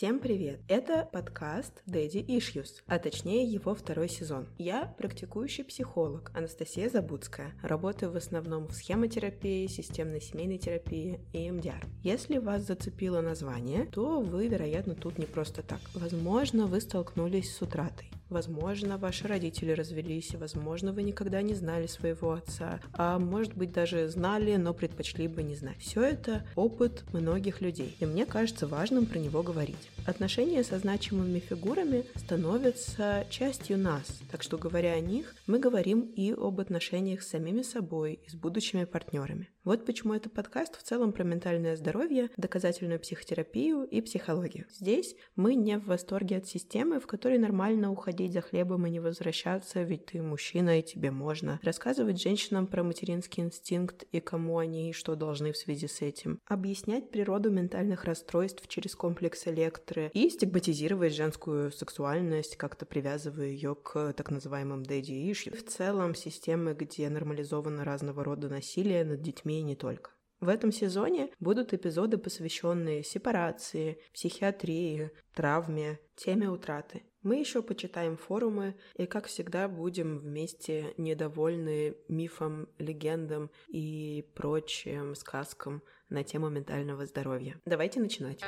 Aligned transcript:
Всем 0.00 0.18
привет! 0.18 0.62
Это 0.66 1.06
подкаст 1.12 1.82
Daddy 1.86 2.24
Issues, 2.24 2.80
а 2.86 2.98
точнее 2.98 3.44
его 3.44 3.74
второй 3.74 4.08
сезон. 4.08 4.46
Я 4.56 4.86
практикующий 4.96 5.62
психолог 5.62 6.32
Анастасия 6.34 6.88
Забудская. 6.88 7.52
Работаю 7.62 8.10
в 8.10 8.16
основном 8.16 8.66
в 8.66 8.72
схемотерапии, 8.72 9.66
системной 9.66 10.22
семейной 10.22 10.56
терапии 10.56 11.20
и 11.34 11.50
МДР. 11.50 11.86
Если 12.02 12.38
вас 12.38 12.62
зацепило 12.62 13.20
название, 13.20 13.84
то 13.92 14.22
вы, 14.22 14.48
вероятно, 14.48 14.94
тут 14.94 15.18
не 15.18 15.26
просто 15.26 15.62
так. 15.62 15.80
Возможно, 15.92 16.66
вы 16.66 16.80
столкнулись 16.80 17.54
с 17.54 17.60
утратой. 17.60 18.10
Возможно, 18.30 18.96
ваши 18.96 19.26
родители 19.26 19.72
развелись, 19.72 20.34
возможно, 20.36 20.92
вы 20.92 21.02
никогда 21.02 21.42
не 21.42 21.54
знали 21.54 21.88
своего 21.88 22.32
отца, 22.32 22.80
а 22.92 23.18
может 23.18 23.54
быть 23.54 23.72
даже 23.72 24.08
знали, 24.08 24.54
но 24.54 24.72
предпочли 24.72 25.26
бы 25.26 25.42
не 25.42 25.56
знать. 25.56 25.78
Все 25.80 26.02
это 26.02 26.46
опыт 26.54 27.02
многих 27.12 27.60
людей, 27.60 27.96
и 27.98 28.06
мне 28.06 28.26
кажется 28.26 28.68
важным 28.68 29.06
про 29.06 29.18
него 29.18 29.42
говорить. 29.42 29.90
Отношения 30.06 30.62
со 30.62 30.78
значимыми 30.78 31.40
фигурами 31.40 32.04
становятся 32.14 33.26
частью 33.30 33.78
нас, 33.78 34.06
так 34.30 34.44
что 34.44 34.58
говоря 34.58 34.92
о 34.92 35.00
них, 35.00 35.34
мы 35.48 35.58
говорим 35.58 36.02
и 36.02 36.32
об 36.32 36.60
отношениях 36.60 37.22
с 37.22 37.30
самими 37.30 37.62
собой 37.62 38.20
и 38.24 38.30
с 38.30 38.34
будущими 38.34 38.84
партнерами. 38.84 39.48
Вот 39.62 39.84
почему 39.84 40.14
это 40.14 40.30
подкаст 40.30 40.78
в 40.78 40.82
целом 40.82 41.12
про 41.12 41.22
ментальное 41.22 41.76
здоровье, 41.76 42.30
доказательную 42.38 42.98
психотерапию 42.98 43.84
и 43.84 44.00
психологию. 44.00 44.64
Здесь 44.70 45.14
мы 45.36 45.54
не 45.54 45.76
в 45.76 45.84
восторге 45.84 46.38
от 46.38 46.46
системы, 46.46 46.98
в 46.98 47.06
которой 47.06 47.36
нормально 47.36 47.92
уходить 47.92 48.32
за 48.32 48.40
хлебом 48.40 48.86
и 48.86 48.90
не 48.90 49.00
возвращаться, 49.00 49.82
ведь 49.82 50.06
ты 50.06 50.22
мужчина 50.22 50.78
и 50.78 50.82
тебе 50.82 51.10
можно. 51.10 51.60
Рассказывать 51.62 52.22
женщинам 52.22 52.66
про 52.66 52.82
материнский 52.82 53.42
инстинкт 53.42 54.04
и 54.12 54.20
кому 54.20 54.56
они 54.56 54.88
и 54.88 54.92
что 54.94 55.14
должны 55.14 55.52
в 55.52 55.58
связи 55.58 55.88
с 55.88 56.00
этим. 56.00 56.40
Объяснять 56.46 57.10
природу 57.10 57.50
ментальных 57.50 58.06
расстройств 58.06 58.66
через 58.66 58.94
комплекс 58.94 59.46
электро 59.46 60.06
и 60.14 60.30
стигматизировать 60.30 61.12
женскую 61.12 61.70
сексуальность, 61.70 62.56
как-то 62.56 62.86
привязывая 62.86 63.48
ее 63.48 63.74
к 63.74 64.14
так 64.14 64.30
называемым 64.30 64.84
daddy 64.84 65.30
issues. 65.30 65.54
В 65.54 65.68
целом 65.68 66.14
системы, 66.14 66.72
где 66.72 67.10
нормализовано 67.10 67.84
разного 67.84 68.24
рода 68.24 68.48
насилие 68.48 69.04
над 69.04 69.20
детьми 69.20 69.49
детьми 69.50 69.60
и 69.60 69.62
не 69.62 69.76
только. 69.76 70.10
В 70.40 70.48
этом 70.48 70.72
сезоне 70.72 71.28
будут 71.38 71.74
эпизоды, 71.74 72.16
посвященные 72.16 73.04
сепарации, 73.04 74.00
психиатрии, 74.14 75.10
травме, 75.34 75.98
теме 76.16 76.48
утраты. 76.48 77.02
Мы 77.22 77.36
еще 77.36 77.62
почитаем 77.62 78.16
форумы 78.16 78.74
и, 78.96 79.04
как 79.04 79.26
всегда, 79.26 79.68
будем 79.68 80.18
вместе 80.18 80.94
недовольны 80.96 81.94
мифам, 82.08 82.68
легендам 82.78 83.50
и 83.68 84.26
прочим 84.34 85.14
сказкам 85.14 85.82
на 86.08 86.24
тему 86.24 86.48
ментального 86.48 87.04
здоровья. 87.04 87.60
Давайте 87.66 88.00
начинать. 88.00 88.40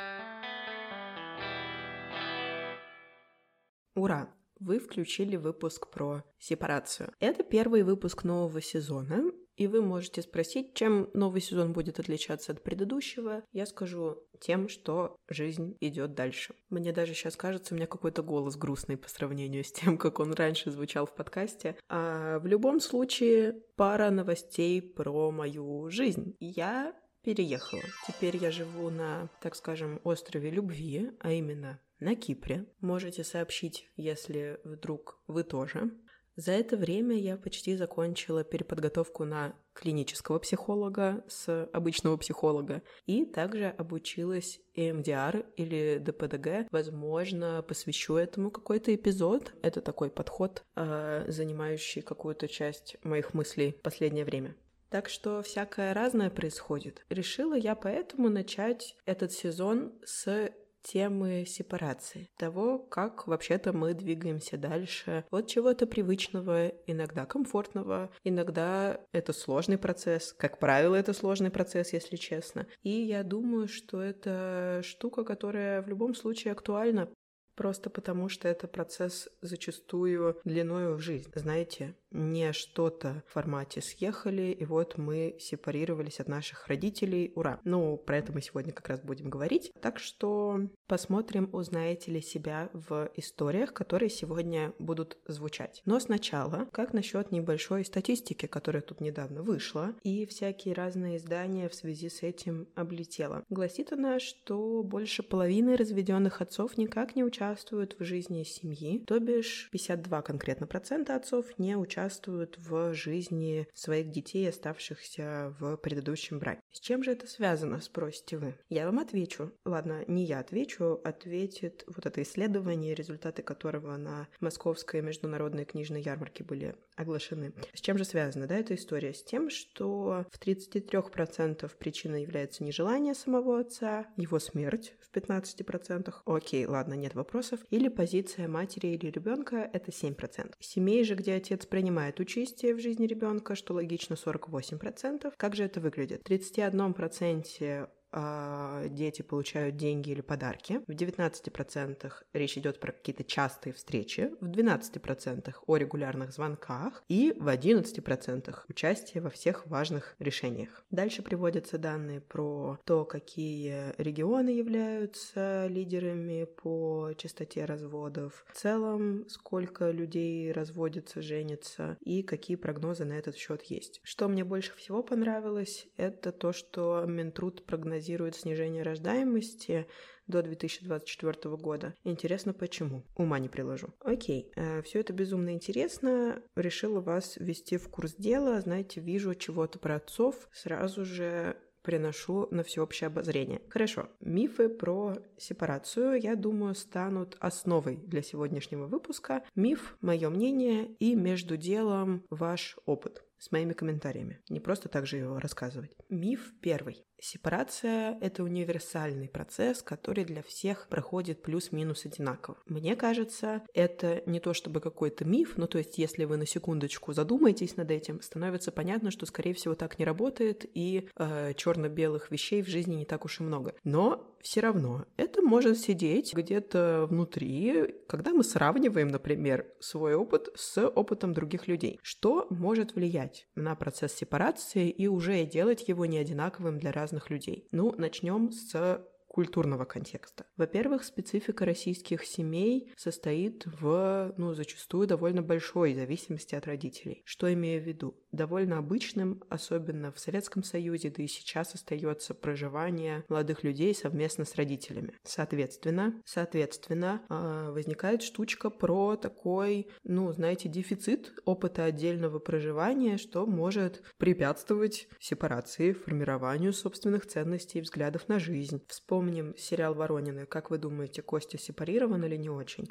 Ура! 3.95 4.33
Вы 4.59 4.79
включили 4.79 5.35
выпуск 5.35 5.91
про 5.91 6.23
сепарацию. 6.39 7.11
Это 7.19 7.43
первый 7.43 7.83
выпуск 7.83 8.23
нового 8.23 8.61
сезона, 8.61 9.23
и 9.55 9.67
вы 9.67 9.81
можете 9.81 10.21
спросить, 10.21 10.73
чем 10.73 11.09
новый 11.13 11.41
сезон 11.41 11.73
будет 11.73 11.99
отличаться 11.99 12.51
от 12.51 12.63
предыдущего. 12.63 13.43
Я 13.51 13.65
скажу 13.65 14.17
тем, 14.39 14.67
что 14.67 15.15
жизнь 15.29 15.77
идет 15.79 16.13
дальше. 16.13 16.55
Мне 16.69 16.91
даже 16.91 17.13
сейчас 17.13 17.35
кажется, 17.35 17.73
у 17.73 17.77
меня 17.77 17.87
какой-то 17.87 18.23
голос 18.23 18.55
грустный 18.55 18.97
по 18.97 19.09
сравнению 19.09 19.63
с 19.63 19.71
тем, 19.71 19.97
как 19.97 20.19
он 20.19 20.33
раньше 20.33 20.71
звучал 20.71 21.05
в 21.05 21.15
подкасте. 21.15 21.77
А 21.89 22.39
в 22.39 22.47
любом 22.47 22.79
случае, 22.79 23.61
пара 23.75 24.09
новостей 24.09 24.81
про 24.81 25.31
мою 25.31 25.89
жизнь. 25.89 26.35
Я 26.39 26.93
переехала. 27.23 27.81
Теперь 28.07 28.37
я 28.37 28.51
живу 28.51 28.89
на, 28.89 29.29
так 29.41 29.55
скажем, 29.55 30.01
острове 30.03 30.49
любви, 30.49 31.11
а 31.19 31.31
именно 31.31 31.79
на 31.99 32.15
Кипре. 32.15 32.65
Можете 32.81 33.23
сообщить, 33.23 33.89
если 33.95 34.59
вдруг 34.65 35.21
вы 35.27 35.43
тоже. 35.43 35.91
За 36.35 36.51
это 36.51 36.77
время 36.77 37.15
я 37.15 37.37
почти 37.37 37.75
закончила 37.75 38.43
переподготовку 38.43 39.23
на 39.23 39.55
клинического 39.73 40.39
психолога 40.39 41.23
с 41.27 41.69
обычного 41.73 42.17
психолога 42.17 42.81
и 43.05 43.25
также 43.25 43.67
обучилась 43.67 44.59
EMDR 44.75 45.45
или 45.57 45.99
ДПДГ. 45.99 46.71
Возможно, 46.71 47.63
посвящу 47.67 48.15
этому 48.15 48.49
какой-то 48.49 48.93
эпизод. 48.95 49.53
Это 49.61 49.81
такой 49.81 50.09
подход, 50.09 50.63
а, 50.75 51.25
занимающий 51.27 52.01
какую-то 52.01 52.47
часть 52.47 52.97
моих 53.03 53.33
мыслей 53.33 53.73
в 53.73 53.81
последнее 53.81 54.25
время. 54.25 54.55
Так 54.89 55.09
что 55.09 55.41
всякое 55.41 55.93
разное 55.93 56.29
происходит. 56.29 57.03
Решила 57.09 57.55
я 57.55 57.73
поэтому 57.75 58.29
начать 58.29 58.95
этот 59.05 59.31
сезон 59.31 59.93
с 60.05 60.51
темы 60.83 61.45
сепарации, 61.47 62.29
того, 62.37 62.77
как 62.77 63.27
вообще-то 63.27 63.73
мы 63.73 63.93
двигаемся 63.93 64.57
дальше 64.57 65.25
от 65.31 65.47
чего-то 65.47 65.87
привычного, 65.87 66.67
иногда 66.87 67.25
комфортного, 67.25 68.11
иногда 68.23 68.99
это 69.11 69.33
сложный 69.33 69.77
процесс, 69.77 70.33
как 70.33 70.59
правило, 70.59 70.95
это 70.95 71.13
сложный 71.13 71.49
процесс, 71.49 71.93
если 71.93 72.17
честно. 72.17 72.67
И 72.83 72.89
я 72.89 73.23
думаю, 73.23 73.67
что 73.67 74.01
это 74.01 74.81
штука, 74.83 75.23
которая 75.23 75.81
в 75.81 75.87
любом 75.87 76.13
случае 76.13 76.51
актуальна, 76.51 77.09
просто 77.55 77.89
потому 77.89 78.29
что 78.29 78.47
это 78.47 78.67
процесс 78.67 79.29
зачастую 79.41 80.39
длиною 80.43 80.95
в 80.95 80.99
жизнь. 80.99 81.31
Знаете, 81.35 81.95
не 82.13 82.53
что-то 82.53 83.23
в 83.27 83.33
формате 83.33 83.81
съехали, 83.81 84.51
и 84.51 84.65
вот 84.65 84.97
мы 84.97 85.35
сепарировались 85.39 86.19
от 86.19 86.27
наших 86.27 86.67
родителей, 86.67 87.31
ура. 87.35 87.59
Ну, 87.63 87.97
про 87.97 88.17
это 88.17 88.31
мы 88.31 88.41
сегодня 88.41 88.71
как 88.71 88.87
раз 88.89 89.01
будем 89.01 89.29
говорить. 89.29 89.71
Так 89.81 89.99
что 89.99 90.59
посмотрим, 90.87 91.49
узнаете 91.51 92.11
ли 92.11 92.21
себя 92.21 92.69
в 92.73 93.09
историях, 93.15 93.73
которые 93.73 94.09
сегодня 94.09 94.73
будут 94.79 95.17
звучать. 95.27 95.81
Но 95.85 95.99
сначала, 95.99 96.67
как 96.71 96.93
насчет 96.93 97.31
небольшой 97.31 97.83
статистики, 97.83 98.45
которая 98.45 98.81
тут 98.81 99.01
недавно 99.01 99.41
вышла, 99.41 99.95
и 100.03 100.25
всякие 100.25 100.75
разные 100.75 101.17
издания 101.17 101.67
в 101.67 101.75
связи 101.75 102.09
с 102.09 102.21
этим 102.21 102.67
облетела. 102.75 103.43
Гласит 103.49 103.91
она, 103.91 104.19
что 104.19 104.83
больше 104.83 105.23
половины 105.23 105.75
разведенных 105.75 106.41
отцов 106.41 106.77
никак 106.77 107.15
не 107.15 107.23
участвуют 107.23 107.95
в 107.99 108.03
жизни 108.03 108.43
семьи, 108.43 109.03
то 109.05 109.19
бишь 109.19 109.69
52 109.71 110.21
конкретно 110.21 110.67
процента 110.67 111.15
отцов 111.15 111.57
не 111.57 111.75
участвуют 111.75 112.02
участвуют 112.03 112.57
в 112.57 112.93
жизни 112.93 113.67
своих 113.73 114.11
детей, 114.11 114.49
оставшихся 114.49 115.55
в 115.59 115.77
предыдущем 115.77 116.39
браке. 116.39 116.61
С 116.71 116.79
чем 116.79 117.03
же 117.03 117.11
это 117.11 117.27
связано, 117.27 117.79
спросите 117.79 118.37
вы? 118.37 118.55
Я 118.69 118.85
вам 118.85 118.99
отвечу. 118.99 119.51
Ладно, 119.65 120.03
не 120.07 120.25
я 120.25 120.39
отвечу, 120.39 120.99
ответит 121.03 121.83
вот 121.87 122.05
это 122.05 122.21
исследование, 122.21 122.93
результаты 122.93 123.41
которого 123.41 123.95
на 123.95 124.27
Московской 124.41 125.01
международной 125.01 125.65
книжной 125.65 126.01
ярмарке 126.01 126.43
были 126.43 126.75
оглашены. 126.95 127.53
С 127.73 127.79
чем 127.81 127.97
же 127.97 128.05
связана, 128.05 128.47
да, 128.47 128.55
эта 128.55 128.75
история? 128.75 129.13
С 129.13 129.23
тем, 129.23 129.49
что 129.49 130.25
в 130.29 130.45
33% 130.45 131.71
причиной 131.77 132.21
является 132.23 132.63
нежелание 132.63 133.13
самого 133.13 133.59
отца, 133.59 134.07
его 134.17 134.39
смерть 134.39 134.93
в 134.99 135.15
15%. 135.15 136.13
Окей, 136.25 136.65
ладно, 136.65 136.95
нет 136.95 137.15
вопросов. 137.15 137.61
Или 137.69 137.87
позиция 137.87 138.47
матери 138.47 138.87
или 138.87 139.07
ребенка 139.09 139.69
это 139.71 139.91
7%. 139.91 140.53
Семей 140.59 141.03
же, 141.03 141.15
где 141.15 141.35
отец 141.35 141.65
принимает 141.65 141.92
участие 142.19 142.75
в 142.75 142.79
жизни 142.79 143.05
ребенка, 143.05 143.55
что 143.55 143.73
логично 143.73 144.15
48%. 144.15 145.33
Как 145.37 145.55
же 145.55 145.63
это 145.63 145.79
выглядит? 145.79 146.21
В 146.23 146.29
31% 146.29 147.89
э, 148.13 148.87
дети 148.89 149.21
получают 149.21 149.75
деньги 149.75 150.11
или 150.11 150.21
подарки. 150.21 150.81
В 150.87 150.91
19% 150.91 152.11
речь 152.33 152.57
идет 152.57 152.79
про 152.79 152.91
какие-то 152.91 153.23
частые 153.23 153.73
встречи, 153.73 154.31
в 154.39 154.47
12% 154.47 155.53
о 155.65 155.77
регулярных 155.77 156.31
звонках 156.31 157.03
и 157.09 157.33
в 157.37 157.47
11% 157.47 158.55
участие 158.69 159.21
во 159.21 159.29
всех 159.29 159.65
важных 159.67 160.15
решениях. 160.19 160.85
Дальше 160.91 161.21
приводятся 161.21 161.77
данные 161.77 162.21
про 162.21 162.79
то, 162.85 163.05
какие 163.05 163.99
регионы 164.01 164.49
являются 164.49 165.67
лидерами 165.67 166.45
по 166.45 167.11
частоте 167.17 167.65
разводов, 167.65 168.45
в 168.47 168.55
целом 168.55 169.27
сколько 169.27 169.91
людей 169.91 170.51
разводятся, 170.51 171.21
женятся 171.21 171.97
и 172.01 172.23
какие 172.23 172.57
прогнозы 172.57 173.05
на 173.05 173.13
этот 173.13 173.35
счет 173.35 173.63
есть. 173.63 173.99
Что 174.03 174.27
мне 174.27 174.43
больше 174.43 174.75
всего 174.75 175.03
понравилось, 175.03 175.87
это 175.97 176.31
то, 176.31 176.53
что 176.53 177.05
Минтруд 177.07 177.65
прогнозирует 177.65 178.02
прогнозирует 178.03 178.35
снижение 178.35 178.83
рождаемости 178.83 179.87
до 180.27 180.41
2024 180.41 181.55
года. 181.55 181.95
Интересно, 182.03 182.53
почему? 182.53 183.03
Ума 183.15 183.39
не 183.39 183.47
приложу. 183.49 183.87
Окей, 183.99 184.51
э, 184.55 184.81
все 184.81 184.99
это 184.99 185.13
безумно 185.13 185.51
интересно. 185.51 186.41
Решила 186.55 186.99
вас 186.99 187.37
ввести 187.37 187.77
в 187.77 187.89
курс 187.89 188.15
дела. 188.15 188.59
Знаете, 188.59 188.99
вижу 188.99 189.35
чего-то 189.35 189.79
про 189.79 189.95
отцов. 189.95 190.35
Сразу 190.51 191.05
же 191.05 191.55
приношу 191.81 192.47
на 192.51 192.63
всеобщее 192.63 193.07
обозрение. 193.07 193.61
Хорошо, 193.69 194.09
мифы 194.21 194.69
про 194.69 195.15
сепарацию, 195.37 196.19
я 196.19 196.35
думаю, 196.35 196.75
станут 196.75 197.37
основой 197.39 197.97
для 197.97 198.21
сегодняшнего 198.21 198.87
выпуска. 198.87 199.43
Миф, 199.55 199.97
мое 200.01 200.29
мнение 200.29 200.87
и 200.99 201.15
между 201.15 201.57
делом 201.57 202.23
ваш 202.29 202.77
опыт. 202.85 203.23
С 203.43 203.51
моими 203.51 203.73
комментариями. 203.73 204.39
Не 204.47 204.61
просто 204.61 204.87
так 204.87 205.05
же 205.05 205.17
его 205.17 205.37
рассказывать. 205.37 205.97
Миф 206.09 206.53
первый. 206.61 207.05
Сепарация— 207.19 208.17
это 208.21 208.43
универсальный 208.43 209.27
процесс, 209.27 209.81
который 209.81 210.23
для 210.23 210.41
всех 210.43 210.87
проходит 210.89 211.41
плюс-минус 211.41 212.05
одинаково. 212.05 212.57
Мне 212.65 212.95
кажется, 212.95 213.63
это 213.73 214.23
не 214.25 214.39
то 214.39 214.53
чтобы 214.53 214.79
какой-то 214.79 215.25
миф, 215.25 215.57
но 215.57 215.67
то 215.67 215.77
есть 215.77 215.97
если 215.97 216.23
вы 216.25 216.37
на 216.37 216.45
секундочку 216.45 217.13
задумаетесь 217.13 217.75
над 217.75 217.91
этим, 217.91 218.21
становится 218.21 218.71
понятно, 218.71 219.11
что, 219.11 219.25
скорее 219.25 219.53
всего, 219.53 219.75
так 219.75 219.99
не 219.99 220.05
работает, 220.05 220.65
и 220.73 221.09
э, 221.15 221.53
черно-белых 221.55 222.31
вещей 222.31 222.61
в 222.61 222.67
жизни 222.67 222.95
не 222.95 223.05
так 223.05 223.25
уж 223.25 223.39
и 223.39 223.43
много. 223.43 223.75
Но 223.83 224.32
все 224.43 224.59
равно 224.59 225.05
это 225.17 225.41
может 225.41 225.79
сидеть 225.79 226.33
где-то 226.35 227.07
внутри, 227.09 227.95
когда 228.07 228.31
мы 228.31 228.43
сравниваем, 228.43 229.07
например, 229.07 229.65
свой 229.79 230.15
опыт 230.15 230.49
с 230.55 230.85
опытом 230.85 231.33
других 231.33 231.67
людей. 231.67 231.99
Что 232.03 232.45
может 232.49 232.93
влиять 232.93 233.47
на 233.55 233.75
процесс 233.75 234.13
сепарации 234.13 234.89
и 234.89 235.07
уже 235.07 235.45
делать 235.45 235.87
его 235.87 236.05
не 236.05 236.17
одинаковым 236.17 236.77
для 236.77 236.91
разных 236.91 237.29
людей? 237.29 237.67
Ну, 237.71 237.95
начнем 237.97 238.51
с 238.51 239.01
культурного 239.33 239.85
контекста. 239.85 240.45
Во-первых, 240.57 241.03
специфика 241.03 241.65
российских 241.65 242.23
семей 242.23 242.93
состоит 242.95 243.65
в, 243.65 244.31
ну, 244.37 244.53
зачастую 244.53 245.07
довольно 245.07 245.41
большой 245.41 245.95
зависимости 245.95 246.53
от 246.53 246.67
родителей. 246.67 247.23
Что 247.25 247.51
имею 247.51 247.81
в 247.81 247.85
виду? 247.87 248.15
Довольно 248.31 248.77
обычным, 248.77 249.43
особенно 249.49 250.11
в 250.11 250.19
Советском 250.19 250.63
Союзе, 250.63 251.09
да 251.09 251.23
и 251.23 251.27
сейчас 251.27 251.73
остается 251.73 252.35
проживание 252.35 253.25
молодых 253.27 253.63
людей 253.63 253.95
совместно 253.95 254.45
с 254.45 254.53
родителями. 254.53 255.15
Соответственно, 255.23 256.21
соответственно, 256.25 257.23
а, 257.27 257.71
возникает 257.71 258.21
штучка 258.21 258.69
про 258.69 259.15
такой, 259.15 259.87
ну, 260.03 260.31
знаете, 260.31 260.69
дефицит 260.69 261.33
опыта 261.43 261.85
отдельного 261.85 262.37
проживания, 262.37 263.17
что 263.17 263.47
может 263.47 264.03
препятствовать 264.19 265.07
сепарации, 265.19 265.93
формированию 265.93 266.71
собственных 266.71 267.25
ценностей 267.25 267.79
и 267.79 267.81
взглядов 267.81 268.29
на 268.29 268.37
жизнь. 268.37 268.83
Вспомните 268.87 269.22
Вспомним 269.23 269.55
сериал 269.55 269.93
«Воронины». 269.93 270.45
Как 270.45 270.69
вы 270.69 270.77
думаете, 270.77 271.21
Костя 271.21 271.57
сепарирован 271.57 272.25
или 272.25 272.35
не 272.35 272.49
очень? 272.49 272.89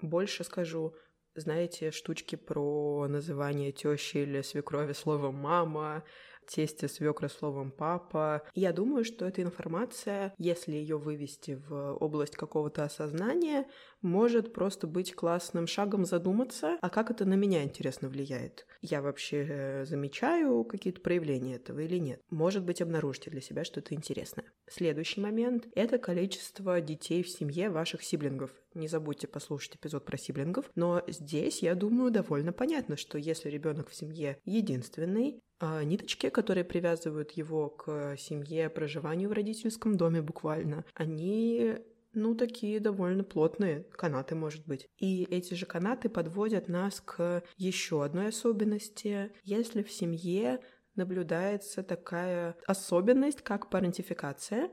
Больше 0.00 0.44
скажу, 0.44 0.94
знаете, 1.34 1.90
штучки 1.90 2.36
про 2.36 3.08
называние 3.08 3.72
тещи 3.72 4.18
или 4.18 4.42
свекрови 4.42 4.92
словом 4.92 5.34
«мама», 5.34 6.04
тесте 6.46 6.88
свекра 6.88 7.28
словом 7.28 7.70
папа. 7.70 8.42
Я 8.54 8.72
думаю, 8.72 9.04
что 9.04 9.26
эта 9.26 9.42
информация, 9.42 10.34
если 10.38 10.72
ее 10.72 10.98
вывести 10.98 11.60
в 11.68 11.94
область 11.94 12.36
какого-то 12.36 12.84
осознания, 12.84 13.66
может 14.00 14.52
просто 14.52 14.86
быть 14.86 15.14
классным 15.14 15.66
шагом 15.66 16.04
задуматься, 16.04 16.78
а 16.80 16.90
как 16.90 17.10
это 17.10 17.24
на 17.24 17.34
меня, 17.34 17.62
интересно, 17.62 18.08
влияет. 18.08 18.66
Я 18.80 19.00
вообще 19.00 19.46
э, 19.48 19.84
замечаю 19.84 20.64
какие-то 20.64 21.00
проявления 21.00 21.56
этого 21.56 21.80
или 21.80 21.98
нет. 21.98 22.20
Может 22.30 22.64
быть, 22.64 22.82
обнаружите 22.82 23.30
для 23.30 23.40
себя 23.40 23.64
что-то 23.64 23.94
интересное. 23.94 24.46
Следующий 24.68 25.20
момент— 25.20 25.68
это 25.74 25.98
количество 25.98 26.80
детей 26.80 27.22
в 27.22 27.28
семье 27.28 27.70
ваших 27.70 28.02
сиблингов. 28.02 28.50
Не 28.74 28.88
забудьте 28.88 29.26
послушать 29.26 29.76
эпизод 29.76 30.04
про 30.04 30.16
сиблингов. 30.16 30.70
Но 30.74 31.02
здесь, 31.06 31.62
я 31.62 31.74
думаю, 31.74 32.10
довольно 32.10 32.52
понятно, 32.52 32.96
что 32.96 33.18
если 33.18 33.50
ребенок 33.50 33.88
в 33.88 33.94
семье 33.94 34.38
единственный, 34.44 35.40
ниточки, 35.82 36.28
которые 36.28 36.64
привязывают 36.64 37.32
его 37.32 37.68
к 37.70 38.16
семье, 38.16 38.68
проживанию 38.70 39.28
в 39.28 39.32
родительском 39.32 39.96
доме 39.96 40.22
буквально, 40.22 40.84
они 40.94 41.76
ну, 42.14 42.34
такие 42.34 42.78
довольно 42.80 43.24
плотные 43.24 43.84
канаты, 43.92 44.34
может 44.34 44.66
быть. 44.66 44.86
И 44.98 45.24
эти 45.30 45.54
же 45.54 45.66
канаты 45.66 46.08
подводят 46.08 46.68
нас 46.68 47.00
к 47.00 47.42
еще 47.56 48.04
одной 48.04 48.28
особенности. 48.28 49.32
Если 49.42 49.82
в 49.82 49.90
семье 49.90 50.60
наблюдается 50.94 51.82
такая 51.82 52.56
особенность, 52.66 53.42
как 53.42 53.70
парентификация, 53.70 54.70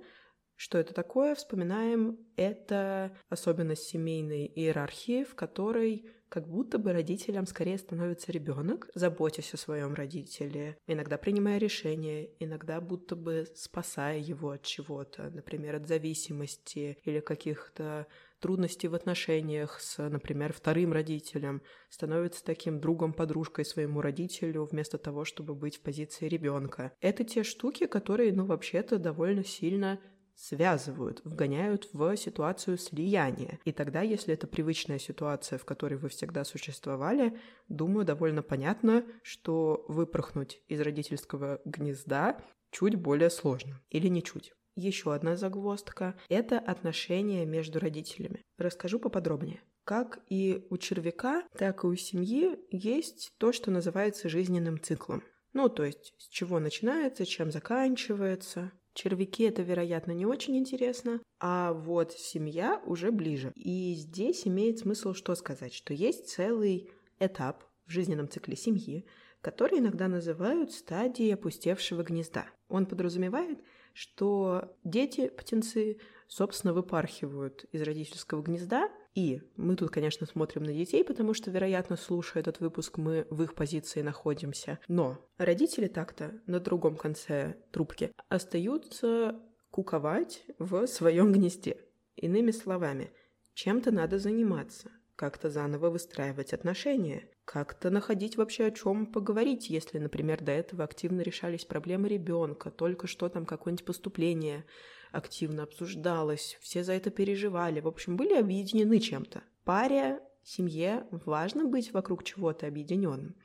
что 0.55 0.77
это 0.77 0.93
такое? 0.93 1.35
Вспоминаем, 1.35 2.19
это 2.35 3.15
особенность 3.29 3.83
семейной 3.83 4.45
иерархии, 4.45 5.23
в 5.23 5.33
которой 5.33 6.11
как 6.29 6.47
будто 6.47 6.77
бы 6.77 6.93
родителям 6.93 7.45
скорее 7.45 7.77
становится 7.77 8.31
ребенок, 8.31 8.89
заботясь 8.93 9.53
о 9.53 9.57
своем 9.57 9.93
родителе, 9.93 10.77
иногда 10.87 11.17
принимая 11.17 11.57
решения, 11.57 12.29
иногда 12.39 12.79
будто 12.79 13.15
бы 13.15 13.47
спасая 13.55 14.19
его 14.19 14.51
от 14.51 14.63
чего-то, 14.63 15.29
например, 15.31 15.75
от 15.75 15.87
зависимости 15.87 16.97
или 17.03 17.19
каких-то 17.19 18.07
трудностей 18.39 18.87
в 18.87 18.95
отношениях 18.95 19.79
с, 19.81 19.97
например, 20.07 20.53
вторым 20.53 20.93
родителем, 20.93 21.61
становится 21.89 22.43
таким 22.43 22.79
другом, 22.79 23.11
подружкой 23.13 23.65
своему 23.65 24.01
родителю, 24.01 24.65
вместо 24.65 24.97
того, 24.97 25.25
чтобы 25.25 25.55
быть 25.55 25.77
в 25.77 25.81
позиции 25.81 26.27
ребенка. 26.27 26.93
Это 27.01 27.23
те 27.23 27.43
штуки, 27.43 27.85
которые, 27.85 28.31
ну, 28.31 28.45
вообще-то 28.45 28.97
довольно 28.97 29.43
сильно 29.43 29.99
связывают, 30.39 31.21
вгоняют 31.25 31.89
в 31.91 32.15
ситуацию 32.15 32.77
слияния. 32.77 33.59
И 33.65 33.73
тогда, 33.73 34.01
если 34.01 34.33
это 34.33 34.47
привычная 34.47 34.97
ситуация, 34.97 35.59
в 35.59 35.65
которой 35.65 35.95
вы 35.95 36.07
всегда 36.07 36.45
существовали, 36.45 37.37
думаю, 37.67 38.05
довольно 38.05 38.41
понятно, 38.41 39.05
что 39.21 39.83
выпорхнуть 39.89 40.61
из 40.67 40.79
родительского 40.79 41.59
гнезда 41.65 42.41
чуть 42.71 42.95
более 42.95 43.29
сложно. 43.29 43.81
Или 43.89 44.07
не 44.07 44.23
чуть. 44.23 44.53
Еще 44.75 45.13
одна 45.13 45.35
загвоздка– 45.35 46.15
это 46.29 46.57
отношения 46.57 47.45
между 47.45 47.79
родителями. 47.79 48.45
Расскажу 48.57 48.99
поподробнее. 48.99 49.61
Как 49.83 50.19
и 50.29 50.65
у 50.69 50.77
червяка, 50.77 51.43
так 51.57 51.83
и 51.83 51.87
у 51.87 51.95
семьи 51.95 52.57
есть 52.71 53.33
то, 53.39 53.51
что 53.51 53.71
называется 53.71 54.29
жизненным 54.29 54.79
циклом. 54.79 55.23
Ну, 55.51 55.67
то 55.67 55.83
есть, 55.83 56.13
с 56.17 56.27
чего 56.29 56.59
начинается, 56.59 57.25
чем 57.25 57.51
заканчивается. 57.51 58.71
Червяки 58.93 59.43
это, 59.43 59.61
вероятно, 59.61 60.11
не 60.11 60.25
очень 60.25 60.57
интересно, 60.57 61.21
а 61.39 61.73
вот 61.73 62.13
семья 62.13 62.81
уже 62.85 63.11
ближе. 63.11 63.51
И 63.55 63.93
здесь 63.95 64.47
имеет 64.47 64.79
смысл 64.79 65.13
что 65.13 65.35
сказать, 65.35 65.73
что 65.73 65.93
есть 65.93 66.29
целый 66.29 66.91
этап 67.19 67.63
в 67.85 67.91
жизненном 67.91 68.29
цикле 68.29 68.55
семьи, 68.55 69.05
который 69.41 69.79
иногда 69.79 70.07
называют 70.07 70.71
стадией 70.71 71.33
опустевшего 71.33 72.03
гнезда. 72.03 72.47
Он 72.67 72.85
подразумевает, 72.85 73.59
что 73.93 74.75
дети, 74.83 75.29
птенцы, 75.29 75.99
собственно, 76.27 76.73
выпархивают 76.73 77.65
из 77.71 77.81
родительского 77.81 78.41
гнезда 78.41 78.89
и 79.15 79.41
мы 79.57 79.75
тут, 79.75 79.89
конечно, 79.89 80.27
смотрим 80.27 80.63
на 80.63 80.73
детей, 80.73 81.03
потому 81.03 81.33
что, 81.33 81.51
вероятно, 81.51 81.95
слушая 81.95 82.41
этот 82.41 82.59
выпуск, 82.59 82.97
мы 82.97 83.25
в 83.29 83.41
их 83.43 83.55
позиции 83.55 84.01
находимся. 84.01 84.79
Но 84.87 85.17
родители 85.37 85.87
так-то 85.87 86.39
на 86.45 86.59
другом 86.59 86.95
конце 86.95 87.55
трубки 87.71 88.11
остаются 88.29 89.39
куковать 89.71 90.43
в 90.59 90.87
своем 90.87 91.31
гнезде. 91.31 91.77
Иными 92.15 92.51
словами, 92.51 93.11
чем-то 93.53 93.91
надо 93.91 94.19
заниматься, 94.19 94.91
как-то 95.15 95.49
заново 95.49 95.89
выстраивать 95.89 96.53
отношения, 96.53 97.29
как-то 97.45 97.89
находить 97.89 98.37
вообще 98.37 98.65
о 98.65 98.71
чем 98.71 99.05
поговорить, 99.07 99.69
если, 99.69 99.97
например, 99.97 100.43
до 100.43 100.51
этого 100.51 100.83
активно 100.83 101.21
решались 101.21 101.65
проблемы 101.65 102.07
ребенка, 102.07 102.71
только 102.71 103.07
что 103.07 103.27
там 103.27 103.45
какое-нибудь 103.45 103.85
поступление 103.85 104.65
активно 105.11 105.63
обсуждалось, 105.63 106.57
все 106.61 106.83
за 106.83 106.93
это 106.93 107.09
переживали, 107.09 107.79
в 107.79 107.87
общем, 107.87 108.17
были 108.17 108.33
объединены 108.33 108.99
чем-то. 108.99 109.43
Паре, 109.63 110.19
семье 110.43 111.05
важно 111.11 111.65
быть 111.65 111.93
вокруг 111.93 112.23
чего-то 112.23 112.67
объединенным. 112.67 113.35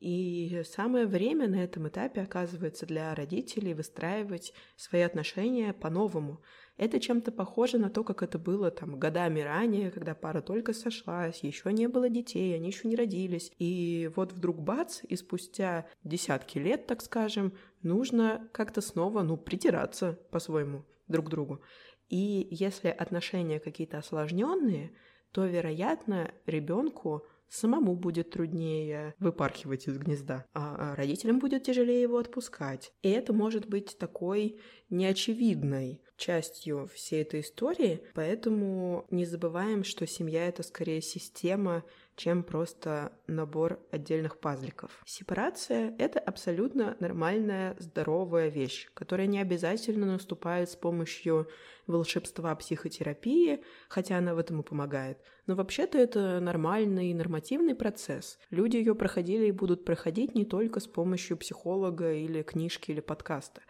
И 0.00 0.62
самое 0.66 1.06
время 1.06 1.48
на 1.48 1.64
этом 1.64 1.88
этапе 1.88 2.20
оказывается 2.20 2.84
для 2.84 3.14
родителей 3.14 3.72
выстраивать 3.72 4.52
свои 4.76 5.00
отношения 5.00 5.72
по-новому. 5.72 6.42
Это 6.76 7.00
чем-то 7.00 7.32
похоже 7.32 7.78
на 7.78 7.88
то, 7.88 8.04
как 8.04 8.22
это 8.22 8.38
было 8.38 8.70
там 8.70 8.98
годами 8.98 9.40
ранее, 9.40 9.90
когда 9.90 10.14
пара 10.14 10.42
только 10.42 10.74
сошлась, 10.74 11.42
еще 11.42 11.72
не 11.72 11.88
было 11.88 12.10
детей, 12.10 12.54
они 12.54 12.66
еще 12.66 12.86
не 12.86 12.96
родились. 12.96 13.50
И 13.58 14.10
вот 14.14 14.32
вдруг 14.32 14.60
бац, 14.60 15.00
и 15.08 15.16
спустя 15.16 15.86
десятки 16.02 16.58
лет, 16.58 16.86
так 16.86 17.00
скажем, 17.00 17.54
нужно 17.82 18.46
как-то 18.52 18.82
снова, 18.82 19.22
ну, 19.22 19.38
притираться 19.38 20.18
по-своему 20.30 20.84
друг 21.06 21.28
другу. 21.30 21.62
И 22.08 22.48
если 22.50 22.88
отношения 22.88 23.60
какие-то 23.60 23.98
осложненные, 23.98 24.92
то, 25.32 25.46
вероятно, 25.46 26.32
ребенку 26.46 27.26
самому 27.48 27.94
будет 27.94 28.30
труднее 28.30 29.14
выпархивать 29.18 29.86
из 29.86 29.98
гнезда, 29.98 30.44
а 30.54 30.94
родителям 30.96 31.38
будет 31.38 31.64
тяжелее 31.64 32.02
его 32.02 32.18
отпускать. 32.18 32.92
И 33.02 33.10
это 33.10 33.32
может 33.32 33.66
быть 33.68 33.96
такой 33.98 34.60
неочевидной 34.90 36.02
частью 36.16 36.88
всей 36.94 37.22
этой 37.22 37.40
истории, 37.40 38.02
поэтому 38.14 39.06
не 39.10 39.24
забываем, 39.24 39.84
что 39.84 40.06
семья— 40.06 40.46
это 40.48 40.62
скорее 40.62 41.00
система, 41.00 41.84
чем 42.16 42.42
просто 42.42 43.12
набор 43.26 43.80
отдельных 43.90 44.38
пазликов. 44.38 45.02
Сепарация— 45.04 45.94
это 45.98 46.18
абсолютно 46.20 46.96
нормальная, 47.00 47.76
здоровая 47.78 48.48
вещь, 48.48 48.88
которая 48.94 49.26
не 49.26 49.40
обязательно 49.40 50.06
наступает 50.06 50.70
с 50.70 50.76
помощью 50.76 51.48
волшебства 51.86 52.54
психотерапии, 52.54 53.62
хотя 53.88 54.18
она 54.18 54.34
в 54.34 54.38
этом 54.38 54.60
и 54.60 54.64
помогает. 54.64 55.18
Но 55.46 55.54
вообще-то 55.54 55.98
это 55.98 56.40
нормальный 56.40 57.12
нормативный 57.12 57.74
процесс. 57.74 58.38
Люди 58.50 58.76
ее 58.76 58.94
проходили 58.94 59.46
и 59.46 59.52
будут 59.52 59.84
проходить 59.84 60.34
не 60.34 60.44
только 60.44 60.80
с 60.80 60.86
помощью 60.86 61.36
психолога 61.36 62.12
или 62.12 62.42
книжки 62.42 62.90
или 62.90 63.00
подкаста. 63.00 63.62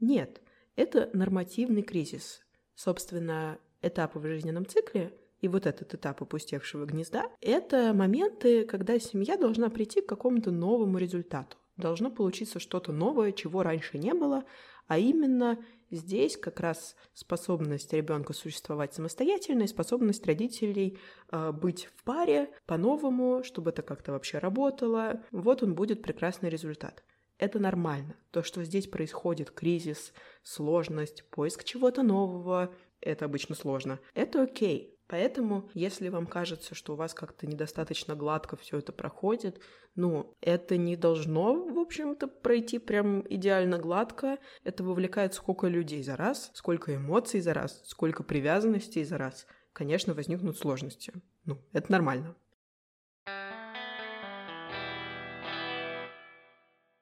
Нет, 0.00 0.40
это 0.76 1.10
нормативный 1.12 1.82
кризис. 1.82 2.40
Собственно, 2.74 3.58
этапы 3.82 4.18
в 4.18 4.26
жизненном 4.26 4.66
цикле 4.66 5.12
и 5.40 5.48
вот 5.48 5.66
этот 5.66 5.94
этап 5.94 6.22
опустевшего 6.22 6.84
гнезда— 6.84 7.30
это 7.40 7.92
моменты, 7.94 8.64
когда 8.64 8.98
семья 8.98 9.36
должна 9.36 9.68
прийти 9.68 10.00
к 10.00 10.08
какому-то 10.08 10.50
новому 10.50 10.98
результату. 10.98 11.56
Должно 11.76 12.10
получиться 12.10 12.58
что-то 12.58 12.92
новое, 12.92 13.32
чего 13.32 13.62
раньше 13.62 13.98
не 13.98 14.12
было, 14.12 14.44
а 14.88 14.98
именно 14.98 15.58
здесь 15.90 16.36
как 16.36 16.60
раз 16.60 16.96
способность 17.14 17.92
ребенка 17.92 18.32
существовать 18.32 18.94
самостоятельно 18.94 19.62
и 19.62 19.68
способность 19.68 20.26
родителей 20.26 20.98
э, 21.30 21.52
быть 21.52 21.86
в 21.94 22.02
паре 22.02 22.50
по-новому, 22.66 23.42
чтобы 23.44 23.70
это 23.70 23.82
как-то 23.82 24.12
вообще 24.12 24.38
работало. 24.38 25.22
Вот 25.30 25.62
он 25.62 25.74
будет 25.74 26.02
прекрасный 26.02 26.50
результат. 26.50 27.04
Это 27.38 27.60
нормально. 27.60 28.16
То, 28.32 28.42
что 28.42 28.64
здесь 28.64 28.88
происходит 28.88 29.52
кризис, 29.52 30.12
сложность, 30.42 31.24
поиск 31.30 31.62
чего-то 31.62 32.02
нового, 32.02 32.74
это 33.00 33.26
обычно 33.26 33.54
сложно. 33.54 34.00
Это 34.14 34.42
окей. 34.42 34.97
Поэтому, 35.08 35.70
если 35.72 36.10
вам 36.10 36.26
кажется, 36.26 36.74
что 36.74 36.92
у 36.92 36.96
вас 36.96 37.14
как-то 37.14 37.46
недостаточно 37.46 38.14
гладко 38.14 38.56
все 38.56 38.76
это 38.76 38.92
проходит, 38.92 39.58
ну, 39.94 40.36
это 40.42 40.76
не 40.76 40.96
должно, 40.96 41.64
в 41.64 41.78
общем-то, 41.78 42.28
пройти 42.28 42.78
прям 42.78 43.24
идеально 43.26 43.78
гладко. 43.78 44.36
Это 44.64 44.84
вовлекает 44.84 45.32
сколько 45.32 45.66
людей 45.66 46.02
за 46.02 46.14
раз, 46.16 46.50
сколько 46.52 46.94
эмоций 46.94 47.40
за 47.40 47.54
раз, 47.54 47.80
сколько 47.86 48.22
привязанностей 48.22 49.02
за 49.02 49.16
раз. 49.16 49.46
Конечно, 49.72 50.12
возникнут 50.12 50.58
сложности. 50.58 51.14
Ну, 51.46 51.58
это 51.72 51.90
нормально. 51.90 52.36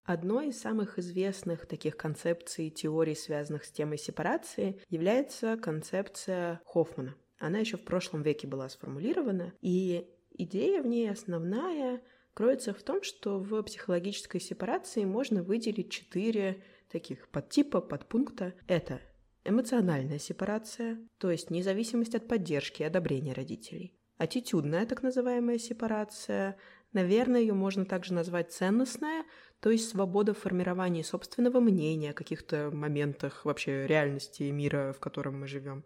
Одной 0.04 0.50
из 0.50 0.60
самых 0.60 1.00
известных 1.00 1.66
таких 1.66 1.96
концепций 1.96 2.68
и 2.68 2.70
теорий, 2.70 3.16
связанных 3.16 3.64
с 3.64 3.72
темой 3.72 3.98
сепарации, 3.98 4.80
является 4.88 5.56
концепция 5.56 6.60
Хоффмана– 6.64 7.16
она 7.38 7.58
еще 7.58 7.76
в 7.76 7.84
прошлом 7.84 8.22
веке 8.22 8.46
была 8.46 8.68
сформулирована, 8.68 9.52
и 9.60 10.08
идея 10.30 10.82
в 10.82 10.86
ней 10.86 11.10
основная 11.10 12.02
кроется 12.34 12.74
в 12.74 12.82
том, 12.82 13.02
что 13.02 13.38
в 13.38 13.62
психологической 13.62 14.40
сепарации 14.40 15.04
можно 15.04 15.42
выделить 15.42 15.90
четыре 15.90 16.62
таких 16.90 17.28
подтипа, 17.28 17.80
подпункта. 17.80 18.54
Это 18.66 19.00
эмоциональная 19.44 20.18
сепарация, 20.18 20.98
то 21.18 21.30
есть 21.30 21.50
независимость 21.50 22.14
от 22.14 22.28
поддержки 22.28 22.82
и 22.82 22.86
одобрения 22.86 23.32
родителей. 23.32 23.94
Аттитюдная 24.18 24.86
так 24.86 25.02
называемая 25.02 25.58
сепарация, 25.58 26.56
наверное, 26.92 27.40
ее 27.40 27.54
можно 27.54 27.84
также 27.84 28.14
назвать 28.14 28.52
ценностная, 28.52 29.24
то 29.60 29.70
есть 29.70 29.88
свобода 29.88 30.32
в 30.34 30.38
формировании 30.38 31.02
собственного 31.02 31.60
мнения 31.60 32.10
о 32.10 32.14
каких-то 32.14 32.70
моментах 32.72 33.44
вообще 33.44 33.86
реальности 33.86 34.44
мира, 34.44 34.94
в 34.96 35.00
котором 35.00 35.40
мы 35.40 35.46
живем. 35.46 35.84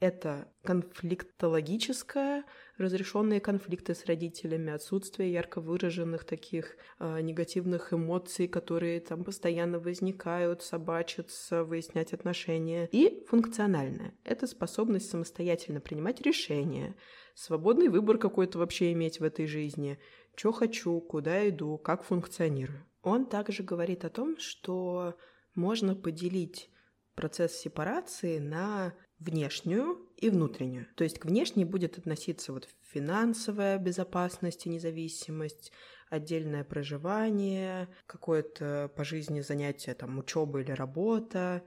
Это 0.00 0.50
конфликтологическое, 0.64 2.44
разрешенные 2.78 3.38
конфликты 3.38 3.94
с 3.94 4.06
родителями, 4.06 4.72
отсутствие 4.72 5.30
ярко 5.30 5.60
выраженных 5.60 6.24
таких 6.24 6.76
э, 6.98 7.20
негативных 7.20 7.92
эмоций, 7.92 8.48
которые 8.48 9.00
там 9.00 9.24
постоянно 9.24 9.78
возникают, 9.78 10.62
собачатся, 10.62 11.64
выяснять 11.64 12.14
отношения. 12.14 12.88
И 12.92 13.26
функциональное. 13.28 14.14
Это 14.24 14.46
способность 14.46 15.10
самостоятельно 15.10 15.82
принимать 15.82 16.22
решения, 16.22 16.96
свободный 17.34 17.88
выбор 17.88 18.16
какой-то 18.16 18.58
вообще 18.58 18.92
иметь 18.92 19.20
в 19.20 19.24
этой 19.24 19.46
жизни, 19.46 19.98
что 20.34 20.52
хочу, 20.52 20.98
куда 21.02 21.46
иду, 21.46 21.76
как 21.76 22.04
функционирую. 22.04 22.86
Он 23.02 23.26
также 23.26 23.62
говорит 23.62 24.06
о 24.06 24.08
том, 24.08 24.38
что 24.38 25.18
можно 25.54 25.94
поделить 25.94 26.70
процесс 27.14 27.52
сепарации 27.52 28.38
на 28.38 28.94
внешнюю 29.20 30.08
и 30.16 30.30
внутреннюю. 30.30 30.86
То 30.96 31.04
есть 31.04 31.18
к 31.18 31.26
внешней 31.26 31.64
будет 31.64 31.98
относиться 31.98 32.52
вот 32.52 32.68
финансовая 32.92 33.78
безопасность 33.78 34.66
и 34.66 34.70
независимость, 34.70 35.72
отдельное 36.08 36.64
проживание, 36.64 37.88
какое-то 38.06 38.90
по 38.96 39.04
жизни 39.04 39.40
занятие, 39.40 39.94
там, 39.94 40.18
учеба 40.18 40.60
или 40.60 40.72
работа. 40.72 41.62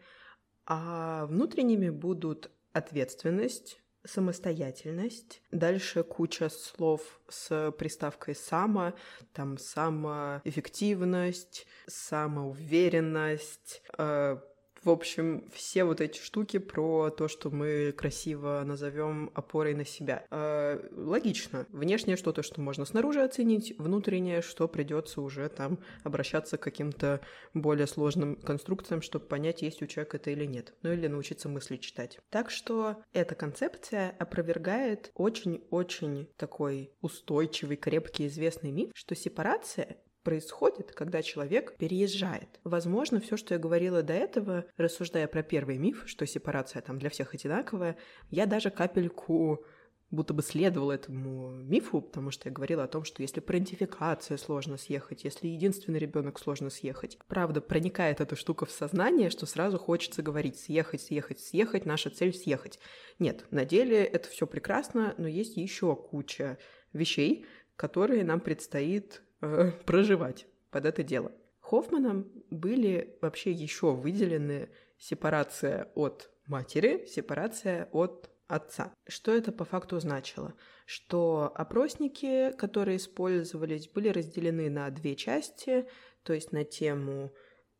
А 0.65 1.25
внутренними 1.27 1.89
будут 1.89 2.51
ответственность, 2.73 3.79
самостоятельность. 4.05 5.41
Дальше 5.51 6.03
куча 6.03 6.49
слов 6.49 7.21
с 7.29 7.71
приставкой 7.77 8.35
«само», 8.35 8.93
там 9.31 9.57
самоэффективность, 9.57 11.65
самоуверенность, 11.87 13.81
э, 13.97 14.37
в 14.83 14.89
общем, 14.89 15.45
все 15.53 15.83
вот 15.83 16.01
эти 16.01 16.19
штуки 16.19 16.57
про 16.59 17.09
то, 17.09 17.27
что 17.27 17.49
мы 17.49 17.93
красиво 17.95 18.61
назовем 18.65 19.31
опорой 19.33 19.73
на 19.73 19.85
себя. 19.85 20.25
Э, 20.29 20.79
логично. 20.91 21.65
Внешнее 21.69 22.17
что-то, 22.17 22.43
что 22.43 22.61
можно 22.61 22.85
снаружи 22.85 23.21
оценить, 23.21 23.77
внутреннее, 23.77 24.41
что 24.41 24.67
придется 24.67 25.21
уже 25.21 25.47
там 25.49 25.79
обращаться 26.03 26.57
к 26.57 26.61
каким-то 26.61 27.21
более 27.53 27.87
сложным 27.87 28.35
конструкциям, 28.35 29.01
чтобы 29.01 29.25
понять, 29.25 29.61
есть 29.61 29.81
у 29.81 29.87
человека 29.87 30.17
это 30.17 30.31
или 30.31 30.45
нет. 30.45 30.73
Ну 30.81 30.91
или 30.91 31.07
научиться 31.07 31.49
мысли 31.49 31.77
читать. 31.77 32.19
Так 32.29 32.49
что 32.49 32.97
эта 33.13 33.35
концепция 33.35 34.15
опровергает 34.19 35.11
очень-очень 35.15 36.27
такой 36.37 36.91
устойчивый, 37.01 37.77
крепкий, 37.77 38.27
известный 38.27 38.71
миф, 38.71 38.91
что 38.93 39.15
сепарация 39.15 39.97
происходит, 40.23 40.91
когда 40.93 41.21
человек 41.21 41.77
переезжает. 41.77 42.59
Возможно, 42.63 43.19
все, 43.19 43.37
что 43.37 43.53
я 43.53 43.59
говорила 43.59 44.01
до 44.01 44.13
этого, 44.13 44.65
рассуждая 44.77 45.27
про 45.27 45.43
первый 45.43 45.77
миф, 45.77 46.03
что 46.05 46.25
сепарация 46.25 46.81
там 46.81 46.97
для 46.99 47.09
всех 47.09 47.33
одинаковая, 47.33 47.97
я 48.29 48.45
даже 48.45 48.71
капельку 48.71 49.65
будто 50.13 50.33
бы 50.33 50.43
следовала 50.43 50.91
этому 50.91 51.49
мифу, 51.49 51.99
потому 51.99 52.29
что 52.29 52.47
я 52.47 52.53
говорила 52.53 52.83
о 52.83 52.87
том, 52.87 53.03
что 53.03 53.23
если 53.23 53.39
парентификация 53.39 54.37
сложно 54.37 54.77
съехать, 54.77 55.23
если 55.23 55.47
единственный 55.47 55.97
ребенок 55.97 56.39
сложно 56.39 56.69
съехать, 56.69 57.17
правда, 57.27 57.61
проникает 57.61 58.21
эта 58.21 58.35
штука 58.35 58.65
в 58.67 58.71
сознание, 58.71 59.31
что 59.31 59.47
сразу 59.47 59.79
хочется 59.79 60.21
говорить 60.21 60.59
съехать, 60.59 61.01
съехать, 61.01 61.39
съехать, 61.39 61.87
наша 61.87 62.11
цель 62.11 62.33
съехать. 62.33 62.79
Нет, 63.17 63.45
на 63.49 63.65
деле 63.65 64.03
это 64.03 64.29
все 64.29 64.45
прекрасно, 64.45 65.15
но 65.17 65.27
есть 65.27 65.57
еще 65.57 65.95
куча 65.95 66.59
вещей, 66.93 67.47
которые 67.75 68.23
нам 68.23 68.39
предстоит 68.39 69.23
э, 69.43 69.71
проживать 69.85 70.47
под 70.71 70.85
это 70.85 71.03
дело. 71.03 71.31
Хоффманом 71.59 72.31
были 72.49 73.17
вообще 73.21 73.51
еще 73.51 73.93
выделены 73.93 74.69
сепарация 74.97 75.91
от 75.95 76.29
матери, 76.45 77.05
сепарация 77.07 77.89
от 77.91 78.29
отца. 78.47 78.93
Что 79.07 79.33
это 79.33 79.51
по 79.51 79.65
факту 79.65 79.99
значило? 79.99 80.53
Что 80.85 81.51
опросники, 81.55 82.51
которые 82.57 82.97
использовались, 82.97 83.87
были 83.87 84.09
разделены 84.09 84.69
на 84.69 84.89
две 84.89 85.15
части, 85.15 85.87
то 86.23 86.33
есть 86.33 86.51
на 86.51 86.63
тему 86.63 87.33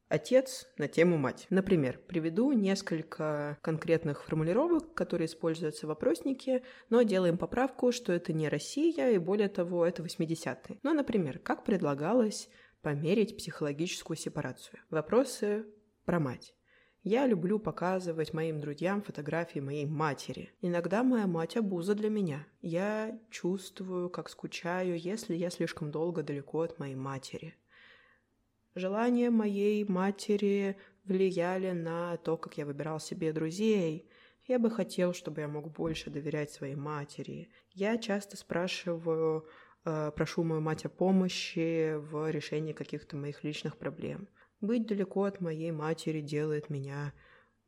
отец 0.10 0.68
на 0.78 0.88
тему 0.88 1.18
мать. 1.18 1.48
Например, 1.50 2.00
приведу 2.08 2.52
несколько 2.52 3.58
конкретных 3.62 4.24
формулировок, 4.24 4.94
которые 4.94 5.28
используются 5.28 5.88
в 5.88 5.92
опроснике, 5.92 6.64
но 6.90 7.02
делаем 7.02 7.38
поправку, 7.38 7.92
что 7.92 8.14
это 8.14 8.34
не 8.34 8.50
Россия, 8.50 9.12
и 9.12 9.18
более 9.18 9.50
того, 9.50 9.86
это 9.86 10.04
80-е. 10.04 10.80
Ну, 10.84 10.94
например, 10.94 11.40
как 11.40 11.64
предлагалось 11.64 12.50
померить 12.82 13.38
психологическую 13.38 14.18
сепарацию? 14.18 14.80
Вопросы 14.90 15.66
про 16.06 16.20
мать. 16.20 16.54
Я 17.06 17.28
люблю 17.28 17.60
показывать 17.60 18.34
моим 18.34 18.62
друзьям 18.62 19.02
фотографии 19.02 19.60
моей 19.60 19.86
матери. 19.86 20.54
Иногда 20.62 21.04
моя 21.04 21.28
мать 21.28 21.58
обуза 21.58 21.96
для 21.96 22.10
меня. 22.10 22.48
Я 22.62 23.20
чувствую, 23.30 24.10
как 24.10 24.30
скучаю, 24.30 24.98
если 24.98 25.36
я 25.36 25.50
слишком 25.50 25.92
долго 25.92 26.24
далеко 26.24 26.62
от 26.62 26.80
моей 26.80 26.96
матери. 26.96 27.56
Желания 28.76 29.30
моей 29.30 29.86
матери 29.86 30.78
влияли 31.04 31.72
на 31.72 32.18
то, 32.18 32.38
как 32.38 32.58
я 32.58 32.66
выбирал 32.66 33.00
себе 33.00 33.32
друзей. 33.32 34.10
Я 34.46 34.58
бы 34.58 34.72
хотел, 34.72 35.14
чтобы 35.14 35.42
я 35.42 35.48
мог 35.48 35.72
больше 35.72 36.10
доверять 36.10 36.52
своей 36.52 36.76
матери. 36.76 37.50
Я 37.70 37.98
часто 37.98 38.36
спрашиваю, 38.36 39.48
э, 39.86 40.12
прошу 40.16 40.44
мою 40.44 40.62
мать 40.62 40.86
о 40.86 40.90
помощи 40.90 41.96
в 41.98 42.32
решении 42.32 42.74
каких-то 42.74 43.16
моих 43.16 43.44
личных 43.44 43.78
проблем. 43.78 44.28
Быть 44.60 44.88
далеко 44.88 45.26
от 45.26 45.40
моей 45.40 45.72
матери 45.72 46.22
делает 46.22 46.70
меня 46.70 47.14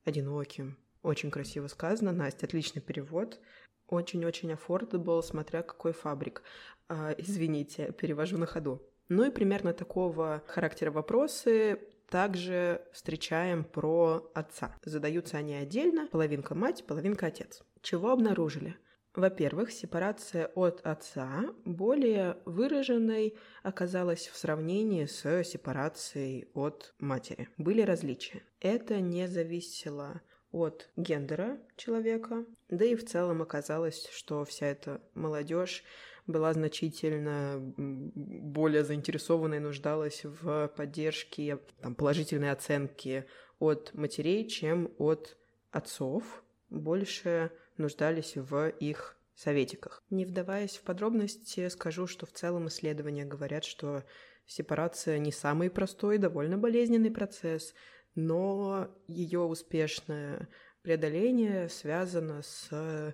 одиноким, 0.06 0.78
Очень 1.04 1.30
красиво 1.30 1.68
сказано. 1.68 2.14
Настя, 2.14 2.48
отличный 2.48 2.82
перевод. 2.82 3.40
Очень-очень 3.88 4.52
affordable, 4.52 5.22
смотря 5.22 5.62
какой 5.62 5.94
фабрик. 5.94 6.42
А, 6.90 7.14
извините, 7.16 7.92
перевожу 7.92 8.40
на 8.40 8.48
ходу. 8.48 8.82
Ну 9.08 9.26
и 9.26 9.32
примерно 9.32 9.74
такого 9.74 10.44
характера 10.48 10.92
вопросы 10.92 11.80
также 12.10 12.82
встречаем 12.92 13.64
про 13.64 14.32
отца. 14.34 14.76
Задаются 14.84 15.38
они 15.38 15.56
отдельно, 15.56 16.08
половинка 16.08 16.56
мать, 16.56 16.86
половинка 16.86 17.28
отец. 17.28 17.64
Чего 17.82 18.12
обнаружили? 18.12 18.78
Во-первых, 19.14 19.72
сепарация 19.72 20.48
от 20.56 20.82
отца 20.86 21.46
более 21.64 22.38
выраженной 22.46 23.38
оказалась 23.64 24.28
в 24.28 24.36
сравнении 24.36 25.06
с 25.06 25.44
сепарацией 25.44 26.50
от 26.54 26.94
матери. 27.00 27.48
Были 27.58 27.82
различия. 27.82 28.44
Это 28.60 29.00
не 29.00 29.28
зависело 29.30 30.22
от 30.52 30.90
гендера 30.96 31.60
человека, 31.76 32.46
да 32.70 32.86
и 32.86 32.96
в 32.96 33.06
целом 33.06 33.42
оказалось, 33.42 34.08
что 34.12 34.46
вся 34.46 34.68
эта 34.68 35.02
молодежь 35.14 35.84
была 36.28 36.54
значительно 36.54 37.60
более 37.78 38.84
заинтересована 38.84 39.56
и 39.56 39.60
нуждалась 39.60 40.24
в 40.24 40.68
поддержке, 40.76 41.60
там, 41.82 41.96
положительной 41.96 42.52
оценки 42.52 43.26
от 43.60 43.94
матерей, 43.94 44.48
чем 44.48 44.92
от 44.98 45.38
отцов. 45.72 46.44
Больше 46.70 47.52
нуждались 47.78 48.36
в 48.36 48.70
их 48.80 49.18
советиках. 49.36 50.04
Не 50.10 50.26
вдаваясь 50.26 50.78
в 50.78 50.82
подробности, 50.82 51.68
скажу, 51.70 52.08
что 52.08 52.26
в 52.26 52.32
целом 52.32 52.68
исследования 52.68 53.26
говорят, 53.26 53.64
что 53.64 54.04
сепарация 54.48 55.20
не 55.20 55.32
самый 55.32 55.70
простой, 55.70 56.18
довольно 56.18 56.58
болезненный 56.58 57.12
процесс, 57.12 57.74
но 58.16 58.90
ее 59.08 59.42
успешное 59.42 60.48
преодоление 60.82 61.68
связано 61.70 62.42
с 62.44 63.14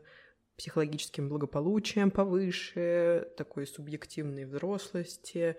психологическим 0.58 1.30
благополучием 1.30 2.12
повыше, 2.12 3.28
такой 3.38 3.68
субъективной 3.68 4.46
взрослости, 4.46 5.56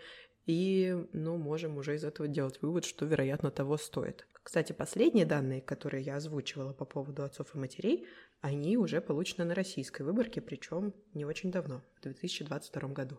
и, 0.47 0.97
ну, 1.13 1.37
можем 1.37 1.77
уже 1.77 1.95
из 1.95 2.05
этого 2.05 2.29
делать 2.29 2.61
вывод, 2.63 2.85
что, 2.85 3.05
вероятно, 3.05 3.51
того 3.51 3.77
стоит. 3.77 4.27
Кстати, 4.43 4.73
последние 4.73 5.25
данные, 5.25 5.61
которые 5.61 6.03
я 6.03 6.17
озвучивала 6.17 6.73
по 6.73 6.85
поводу 6.85 7.23
отцов 7.23 7.55
и 7.55 7.59
матерей, 7.59 8.07
они 8.41 8.77
уже 8.77 9.01
получены 9.01 9.45
на 9.45 9.55
российской 9.55 10.03
выборке, 10.03 10.41
причем 10.41 10.93
не 11.15 11.25
очень 11.25 11.53
давно, 11.53 11.83
в 11.97 12.03
2022 12.03 12.89
году. 12.89 13.19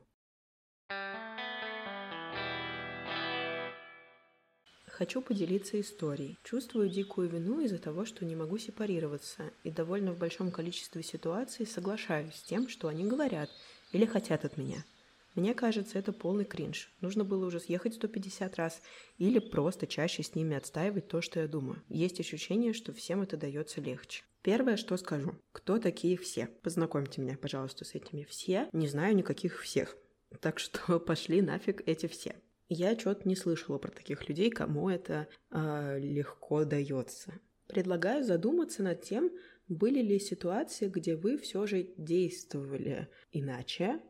Хочу 4.94 5.24
поделиться 5.24 5.82
историей. 5.82 6.38
Чувствую 6.44 6.88
дикую 6.88 7.28
вину 7.28 7.60
из-за 7.62 7.80
того, 7.80 8.06
что 8.06 8.26
не 8.26 8.36
могу 8.36 8.60
сепарироваться, 8.60 9.52
и 9.64 9.72
довольно 9.72 10.14
в 10.14 10.20
большом 10.20 10.52
количестве 10.52 11.02
ситуаций 11.02 11.66
соглашаюсь 11.66 12.36
с 12.36 12.44
тем, 12.44 12.70
что 12.70 12.90
они 12.90 13.04
говорят 13.04 13.50
или 13.92 14.06
хотят 14.06 14.46
от 14.46 14.56
меня. 14.56 14.86
Мне 15.34 15.56
кажется, 15.56 15.98
это 15.98 16.14
полный 16.14 16.46
кринж. 16.46 16.92
Нужно 17.02 17.24
было 17.24 17.48
уже 17.48 17.60
съехать 17.60 17.96
150 17.96 18.56
раз 18.58 18.84
или 19.18 19.40
просто 19.40 19.88
чаще 19.88 20.22
с 20.22 20.36
ними 20.36 20.56
отстаивать 20.56 21.08
то, 21.08 21.24
что 21.24 21.40
я 21.40 21.48
думаю. 21.48 21.82
Есть 21.90 22.20
ощущение, 22.20 22.74
что 22.74 22.94
всем 22.94 23.24
это 23.24 23.36
дается 23.36 23.82
легче. 23.82 24.22
Первое, 24.44 24.78
что 24.78 24.96
скажу. 24.98 25.34
Кто 25.54 25.80
такие 25.80 26.18
все? 26.18 26.52
Познакомьте 26.62 27.20
меня, 27.20 27.36
пожалуйста, 27.36 27.84
с 27.84 27.96
этими 27.96 28.26
все. 28.26 28.70
Не 28.74 28.88
знаю 28.88 29.16
никаких 29.16 29.60
всех. 29.64 29.98
Так 30.40 30.60
что 30.60 31.00
пошли 31.00 31.42
нафиг 31.42 31.82
эти 31.88 32.06
все. 32.06 32.36
Я 32.76 32.98
что-то 32.98 33.28
не 33.28 33.36
слышала 33.36 33.78
про 33.78 33.92
таких 33.92 34.28
людей, 34.28 34.50
кому 34.50 34.90
это 34.90 35.28
э, 35.52 36.00
легко 36.00 36.66
дается. 36.66 37.40
Предлагаю 37.68 38.24
задуматься 38.24 38.82
над 38.82 39.04
тем, 39.04 39.32
были 39.68 40.02
ли 40.02 40.20
ситуации, 40.20 40.88
где 40.88 41.16
вы 41.16 41.38
все 41.38 41.68
же 41.68 41.88
действовали 41.98 43.10
иначе, 43.32 44.02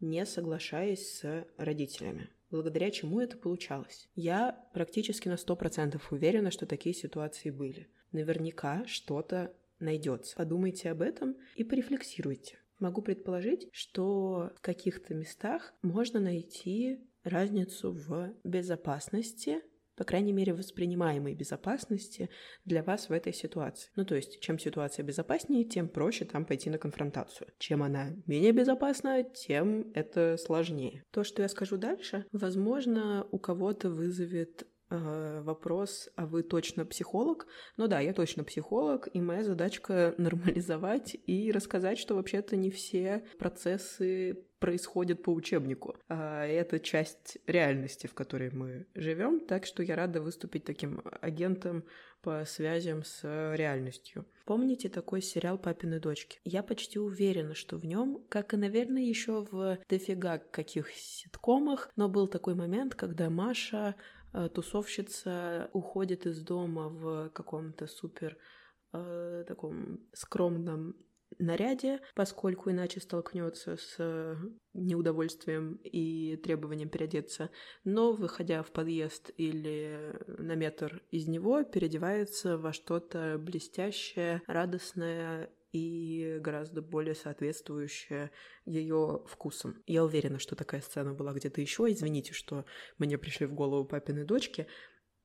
не 0.00 0.26
соглашаясь 0.26 1.18
с 1.18 1.46
родителями 1.56 2.28
благодаря 2.50 2.92
чему 2.92 3.18
это 3.18 3.36
получалось. 3.36 4.08
Я 4.14 4.64
практически 4.74 5.26
на 5.26 5.34
100% 5.34 6.00
уверена, 6.12 6.52
что 6.52 6.66
такие 6.66 6.94
ситуации 6.94 7.50
были. 7.50 7.88
Наверняка 8.12 8.86
что-то 8.86 9.52
найдется. 9.80 10.36
Подумайте 10.36 10.90
об 10.92 11.02
этом 11.02 11.36
и 11.56 11.64
порефлексируйте. 11.64 12.58
Могу 12.78 13.02
предположить, 13.02 13.68
что 13.72 14.52
в 14.56 14.60
каких-то 14.60 15.14
местах 15.14 15.74
можно 15.82 16.20
найти 16.20 17.00
разницу 17.24 17.92
в 17.92 18.32
безопасности 18.44 19.62
по 19.96 20.04
крайней 20.04 20.32
мере, 20.32 20.54
воспринимаемой 20.54 21.34
безопасности 21.34 22.30
для 22.64 22.82
вас 22.82 23.08
в 23.08 23.12
этой 23.12 23.32
ситуации. 23.32 23.90
Ну, 23.96 24.04
то 24.04 24.14
есть, 24.14 24.40
чем 24.40 24.58
ситуация 24.58 25.04
безопаснее, 25.04 25.64
тем 25.64 25.88
проще 25.88 26.24
там 26.24 26.44
пойти 26.44 26.70
на 26.70 26.78
конфронтацию. 26.78 27.48
Чем 27.58 27.82
она 27.82 28.10
менее 28.26 28.52
безопасна, 28.52 29.22
тем 29.22 29.92
это 29.94 30.36
сложнее. 30.36 31.04
То, 31.10 31.24
что 31.24 31.42
я 31.42 31.48
скажу 31.48 31.76
дальше, 31.76 32.26
возможно, 32.32 33.26
у 33.30 33.38
кого-то 33.38 33.90
вызовет 33.90 34.66
э, 34.90 35.40
вопрос, 35.42 36.08
а 36.16 36.26
вы 36.26 36.42
точно 36.42 36.84
психолог? 36.84 37.46
Ну 37.76 37.86
да, 37.86 38.00
я 38.00 38.12
точно 38.12 38.44
психолог, 38.44 39.08
и 39.12 39.20
моя 39.20 39.44
задачка 39.44 40.14
нормализовать 40.18 41.16
и 41.26 41.52
рассказать, 41.52 41.98
что 41.98 42.16
вообще-то 42.16 42.56
не 42.56 42.70
все 42.70 43.24
процессы 43.38 44.44
происходят 44.64 45.22
по 45.22 45.30
учебнику. 45.30 45.96
А 46.08 46.46
это 46.46 46.80
часть 46.80 47.38
реальности, 47.46 48.06
в 48.06 48.14
которой 48.14 48.50
мы 48.50 48.86
живем, 48.94 49.40
так 49.40 49.66
что 49.66 49.82
я 49.82 49.96
рада 49.96 50.20
выступить 50.20 50.64
таким 50.64 51.02
агентом 51.20 51.84
по 52.22 52.44
связям 52.46 53.04
с 53.04 53.22
реальностью. 53.54 54.24
Помните 54.46 54.88
такой 54.88 55.20
сериал 55.20 55.58
«Папины 55.58 56.00
дочки»? 56.00 56.40
Я 56.44 56.62
почти 56.62 56.98
уверена, 56.98 57.54
что 57.54 57.76
в 57.76 57.84
нем, 57.84 58.24
как 58.28 58.54
и, 58.54 58.56
наверное, 58.56 59.02
еще 59.02 59.46
в 59.50 59.78
дофига 59.88 60.38
каких 60.38 60.90
ситкомах, 60.90 61.90
но 61.96 62.08
был 62.08 62.26
такой 62.26 62.54
момент, 62.54 62.94
когда 62.94 63.28
Маша 63.28 63.94
Э, 64.34 64.48
тусовщица 64.48 65.70
уходит 65.72 66.26
из 66.26 66.40
дома 66.40 66.88
в 66.88 67.30
каком-то 67.30 67.86
супер 67.86 68.36
э, 68.92 69.44
таком 69.46 70.00
скромном 70.12 70.96
наряде, 71.38 72.00
поскольку 72.14 72.70
иначе 72.70 73.00
столкнется 73.00 73.76
с 73.76 74.36
неудовольствием 74.72 75.80
и 75.84 76.36
требованием 76.36 76.88
переодеться, 76.88 77.50
но, 77.84 78.12
выходя 78.12 78.62
в 78.62 78.70
подъезд 78.70 79.30
или 79.36 80.14
на 80.26 80.54
метр 80.54 81.02
из 81.10 81.28
него, 81.28 81.62
переодевается 81.64 82.58
во 82.58 82.72
что-то 82.72 83.36
блестящее, 83.38 84.42
радостное 84.46 85.50
и 85.72 86.38
гораздо 86.40 86.82
более 86.82 87.16
соответствующая 87.16 88.30
ее 88.64 89.24
вкусам. 89.26 89.82
Я 89.86 90.04
уверена, 90.04 90.38
что 90.38 90.54
такая 90.54 90.80
сцена 90.80 91.14
была 91.14 91.32
где-то 91.32 91.60
еще. 91.60 91.90
Извините, 91.90 92.32
что 92.32 92.64
мне 92.98 93.18
пришли 93.18 93.46
в 93.46 93.54
голову 93.54 93.84
папины 93.84 94.24
дочки. 94.24 94.68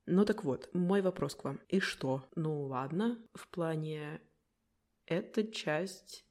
Ну 0.06 0.24
так 0.24 0.42
вот, 0.42 0.68
мой 0.72 1.02
вопрос 1.02 1.36
к 1.36 1.44
вам. 1.44 1.60
И 1.68 1.78
что? 1.78 2.24
Ну 2.34 2.62
ладно, 2.62 3.24
в 3.34 3.48
плане 3.48 4.20
это 5.10 5.44
часть 5.44 6.24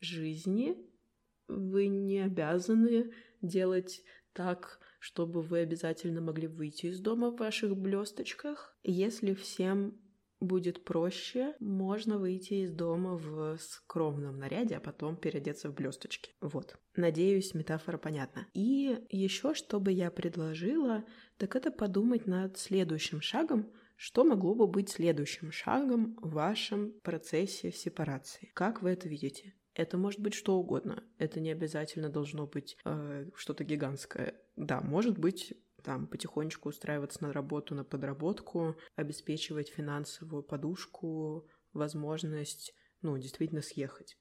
жизни. 0.00 0.76
Вы 1.48 1.88
не 1.88 2.20
обязаны 2.20 3.12
делать 3.42 4.02
так, 4.32 4.78
чтобы 5.00 5.42
вы 5.42 5.58
обязательно 5.58 6.20
могли 6.20 6.46
выйти 6.46 6.86
из 6.86 7.00
дома 7.00 7.30
в 7.30 7.36
ваших 7.36 7.76
блесточках. 7.76 8.76
Если 8.84 9.34
всем 9.34 10.00
будет 10.40 10.84
проще, 10.84 11.56
можно 11.58 12.18
выйти 12.18 12.64
из 12.64 12.72
дома 12.72 13.16
в 13.16 13.58
скромном 13.58 14.38
наряде, 14.38 14.76
а 14.76 14.80
потом 14.80 15.16
переодеться 15.16 15.68
в 15.68 15.74
блесточки. 15.74 16.30
Вот. 16.40 16.76
Надеюсь, 16.94 17.54
метафора 17.54 17.98
понятна. 17.98 18.46
И 18.54 18.96
еще, 19.10 19.54
что 19.54 19.80
бы 19.80 19.90
я 19.90 20.12
предложила, 20.12 21.04
так 21.36 21.56
это 21.56 21.72
подумать 21.72 22.26
над 22.26 22.58
следующим 22.58 23.20
шагом, 23.20 23.72
что 24.00 24.22
могло 24.22 24.54
бы 24.54 24.68
быть 24.68 24.90
следующим 24.90 25.50
шагом 25.50 26.16
в 26.22 26.34
вашем 26.34 26.92
процессе 27.02 27.72
сепарации? 27.72 28.48
Как 28.54 28.80
вы 28.80 28.90
это 28.90 29.08
видите? 29.08 29.56
Это 29.74 29.98
может 29.98 30.20
быть 30.20 30.34
что 30.34 30.56
угодно. 30.56 31.02
Это 31.18 31.40
не 31.40 31.50
обязательно 31.50 32.08
должно 32.08 32.46
быть 32.46 32.76
э, 32.84 33.28
что-то 33.34 33.64
гигантское. 33.64 34.40
Да, 34.54 34.80
может 34.82 35.18
быть 35.18 35.52
там 35.82 36.06
потихонечку 36.06 36.68
устраиваться 36.68 37.24
на 37.24 37.32
работу, 37.32 37.74
на 37.74 37.82
подработку, 37.82 38.76
обеспечивать 38.94 39.68
финансовую 39.68 40.44
подушку, 40.44 41.48
возможность, 41.72 42.76
ну, 43.02 43.18
действительно 43.18 43.62
съехать. 43.62 44.16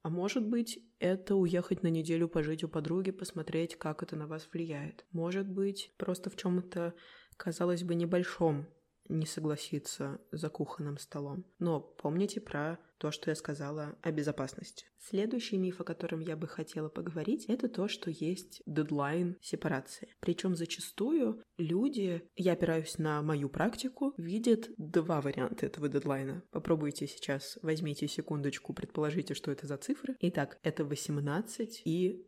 А 0.00 0.08
может 0.08 0.48
быть, 0.48 0.78
это 1.00 1.34
уехать 1.34 1.82
на 1.82 1.88
неделю 1.88 2.28
пожить 2.28 2.64
у 2.64 2.68
подруги, 2.68 3.10
посмотреть, 3.10 3.76
как 3.76 4.02
это 4.02 4.16
на 4.16 4.26
вас 4.26 4.48
влияет. 4.50 5.04
Может 5.10 5.50
быть, 5.50 5.92
просто 5.98 6.30
в 6.30 6.36
чем-то, 6.36 6.94
казалось 7.36 7.82
бы, 7.82 7.94
небольшом 7.94 8.66
не 9.08 9.26
согласиться 9.26 10.20
за 10.32 10.48
кухонным 10.48 10.98
столом. 10.98 11.44
Но 11.58 11.80
помните 11.80 12.40
про 12.40 12.78
то, 12.98 13.10
что 13.10 13.30
я 13.30 13.36
сказала 13.36 13.96
о 14.02 14.10
безопасности. 14.10 14.86
Следующий 14.98 15.56
миф, 15.56 15.80
о 15.80 15.84
котором 15.84 16.20
я 16.20 16.36
бы 16.36 16.48
хотела 16.48 16.88
поговорить, 16.88 17.46
это 17.46 17.68
то, 17.68 17.88
что 17.88 18.10
есть 18.10 18.60
дедлайн 18.66 19.36
сепарации. 19.40 20.16
Причем 20.20 20.56
зачастую 20.56 21.42
люди, 21.56 22.28
я 22.34 22.52
опираюсь 22.52 22.98
на 22.98 23.22
мою 23.22 23.48
практику, 23.48 24.12
видят 24.16 24.68
два 24.76 25.20
варианта 25.20 25.66
этого 25.66 25.88
дедлайна. 25.88 26.42
Попробуйте 26.50 27.06
сейчас, 27.06 27.58
возьмите 27.62 28.08
секундочку, 28.08 28.74
предположите, 28.74 29.34
что 29.34 29.52
это 29.52 29.66
за 29.66 29.76
цифры. 29.76 30.16
Итак, 30.20 30.58
это 30.62 30.84
18 30.84 31.82
и 31.84 32.26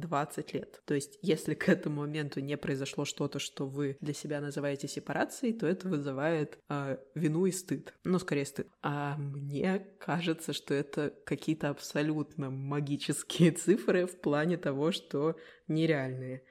20 0.00 0.54
лет. 0.54 0.82
То 0.84 0.94
есть, 0.94 1.18
если 1.22 1.54
к 1.54 1.68
этому 1.68 2.02
моменту 2.02 2.40
не 2.40 2.56
произошло 2.56 3.04
что-то, 3.04 3.38
что 3.38 3.66
вы 3.66 3.96
для 4.00 4.14
себя 4.14 4.40
называете 4.40 4.88
сепарацией, 4.88 5.52
то 5.52 5.66
это 5.66 5.88
вызывает 5.88 6.58
э, 6.68 6.98
вину 7.14 7.46
и 7.46 7.52
стыд. 7.52 7.94
Ну, 8.04 8.18
скорее 8.18 8.46
стыд. 8.46 8.68
А 8.82 9.16
мне 9.16 9.86
кажется, 9.98 10.52
что 10.52 10.74
это 10.74 11.14
какие-то 11.24 11.70
абсолютно 11.70 12.50
магические 12.50 13.52
цифры 13.52 14.06
в 14.06 14.20
плане 14.20 14.56
того, 14.56 14.92
что 14.92 15.36
нереальные 15.68 16.42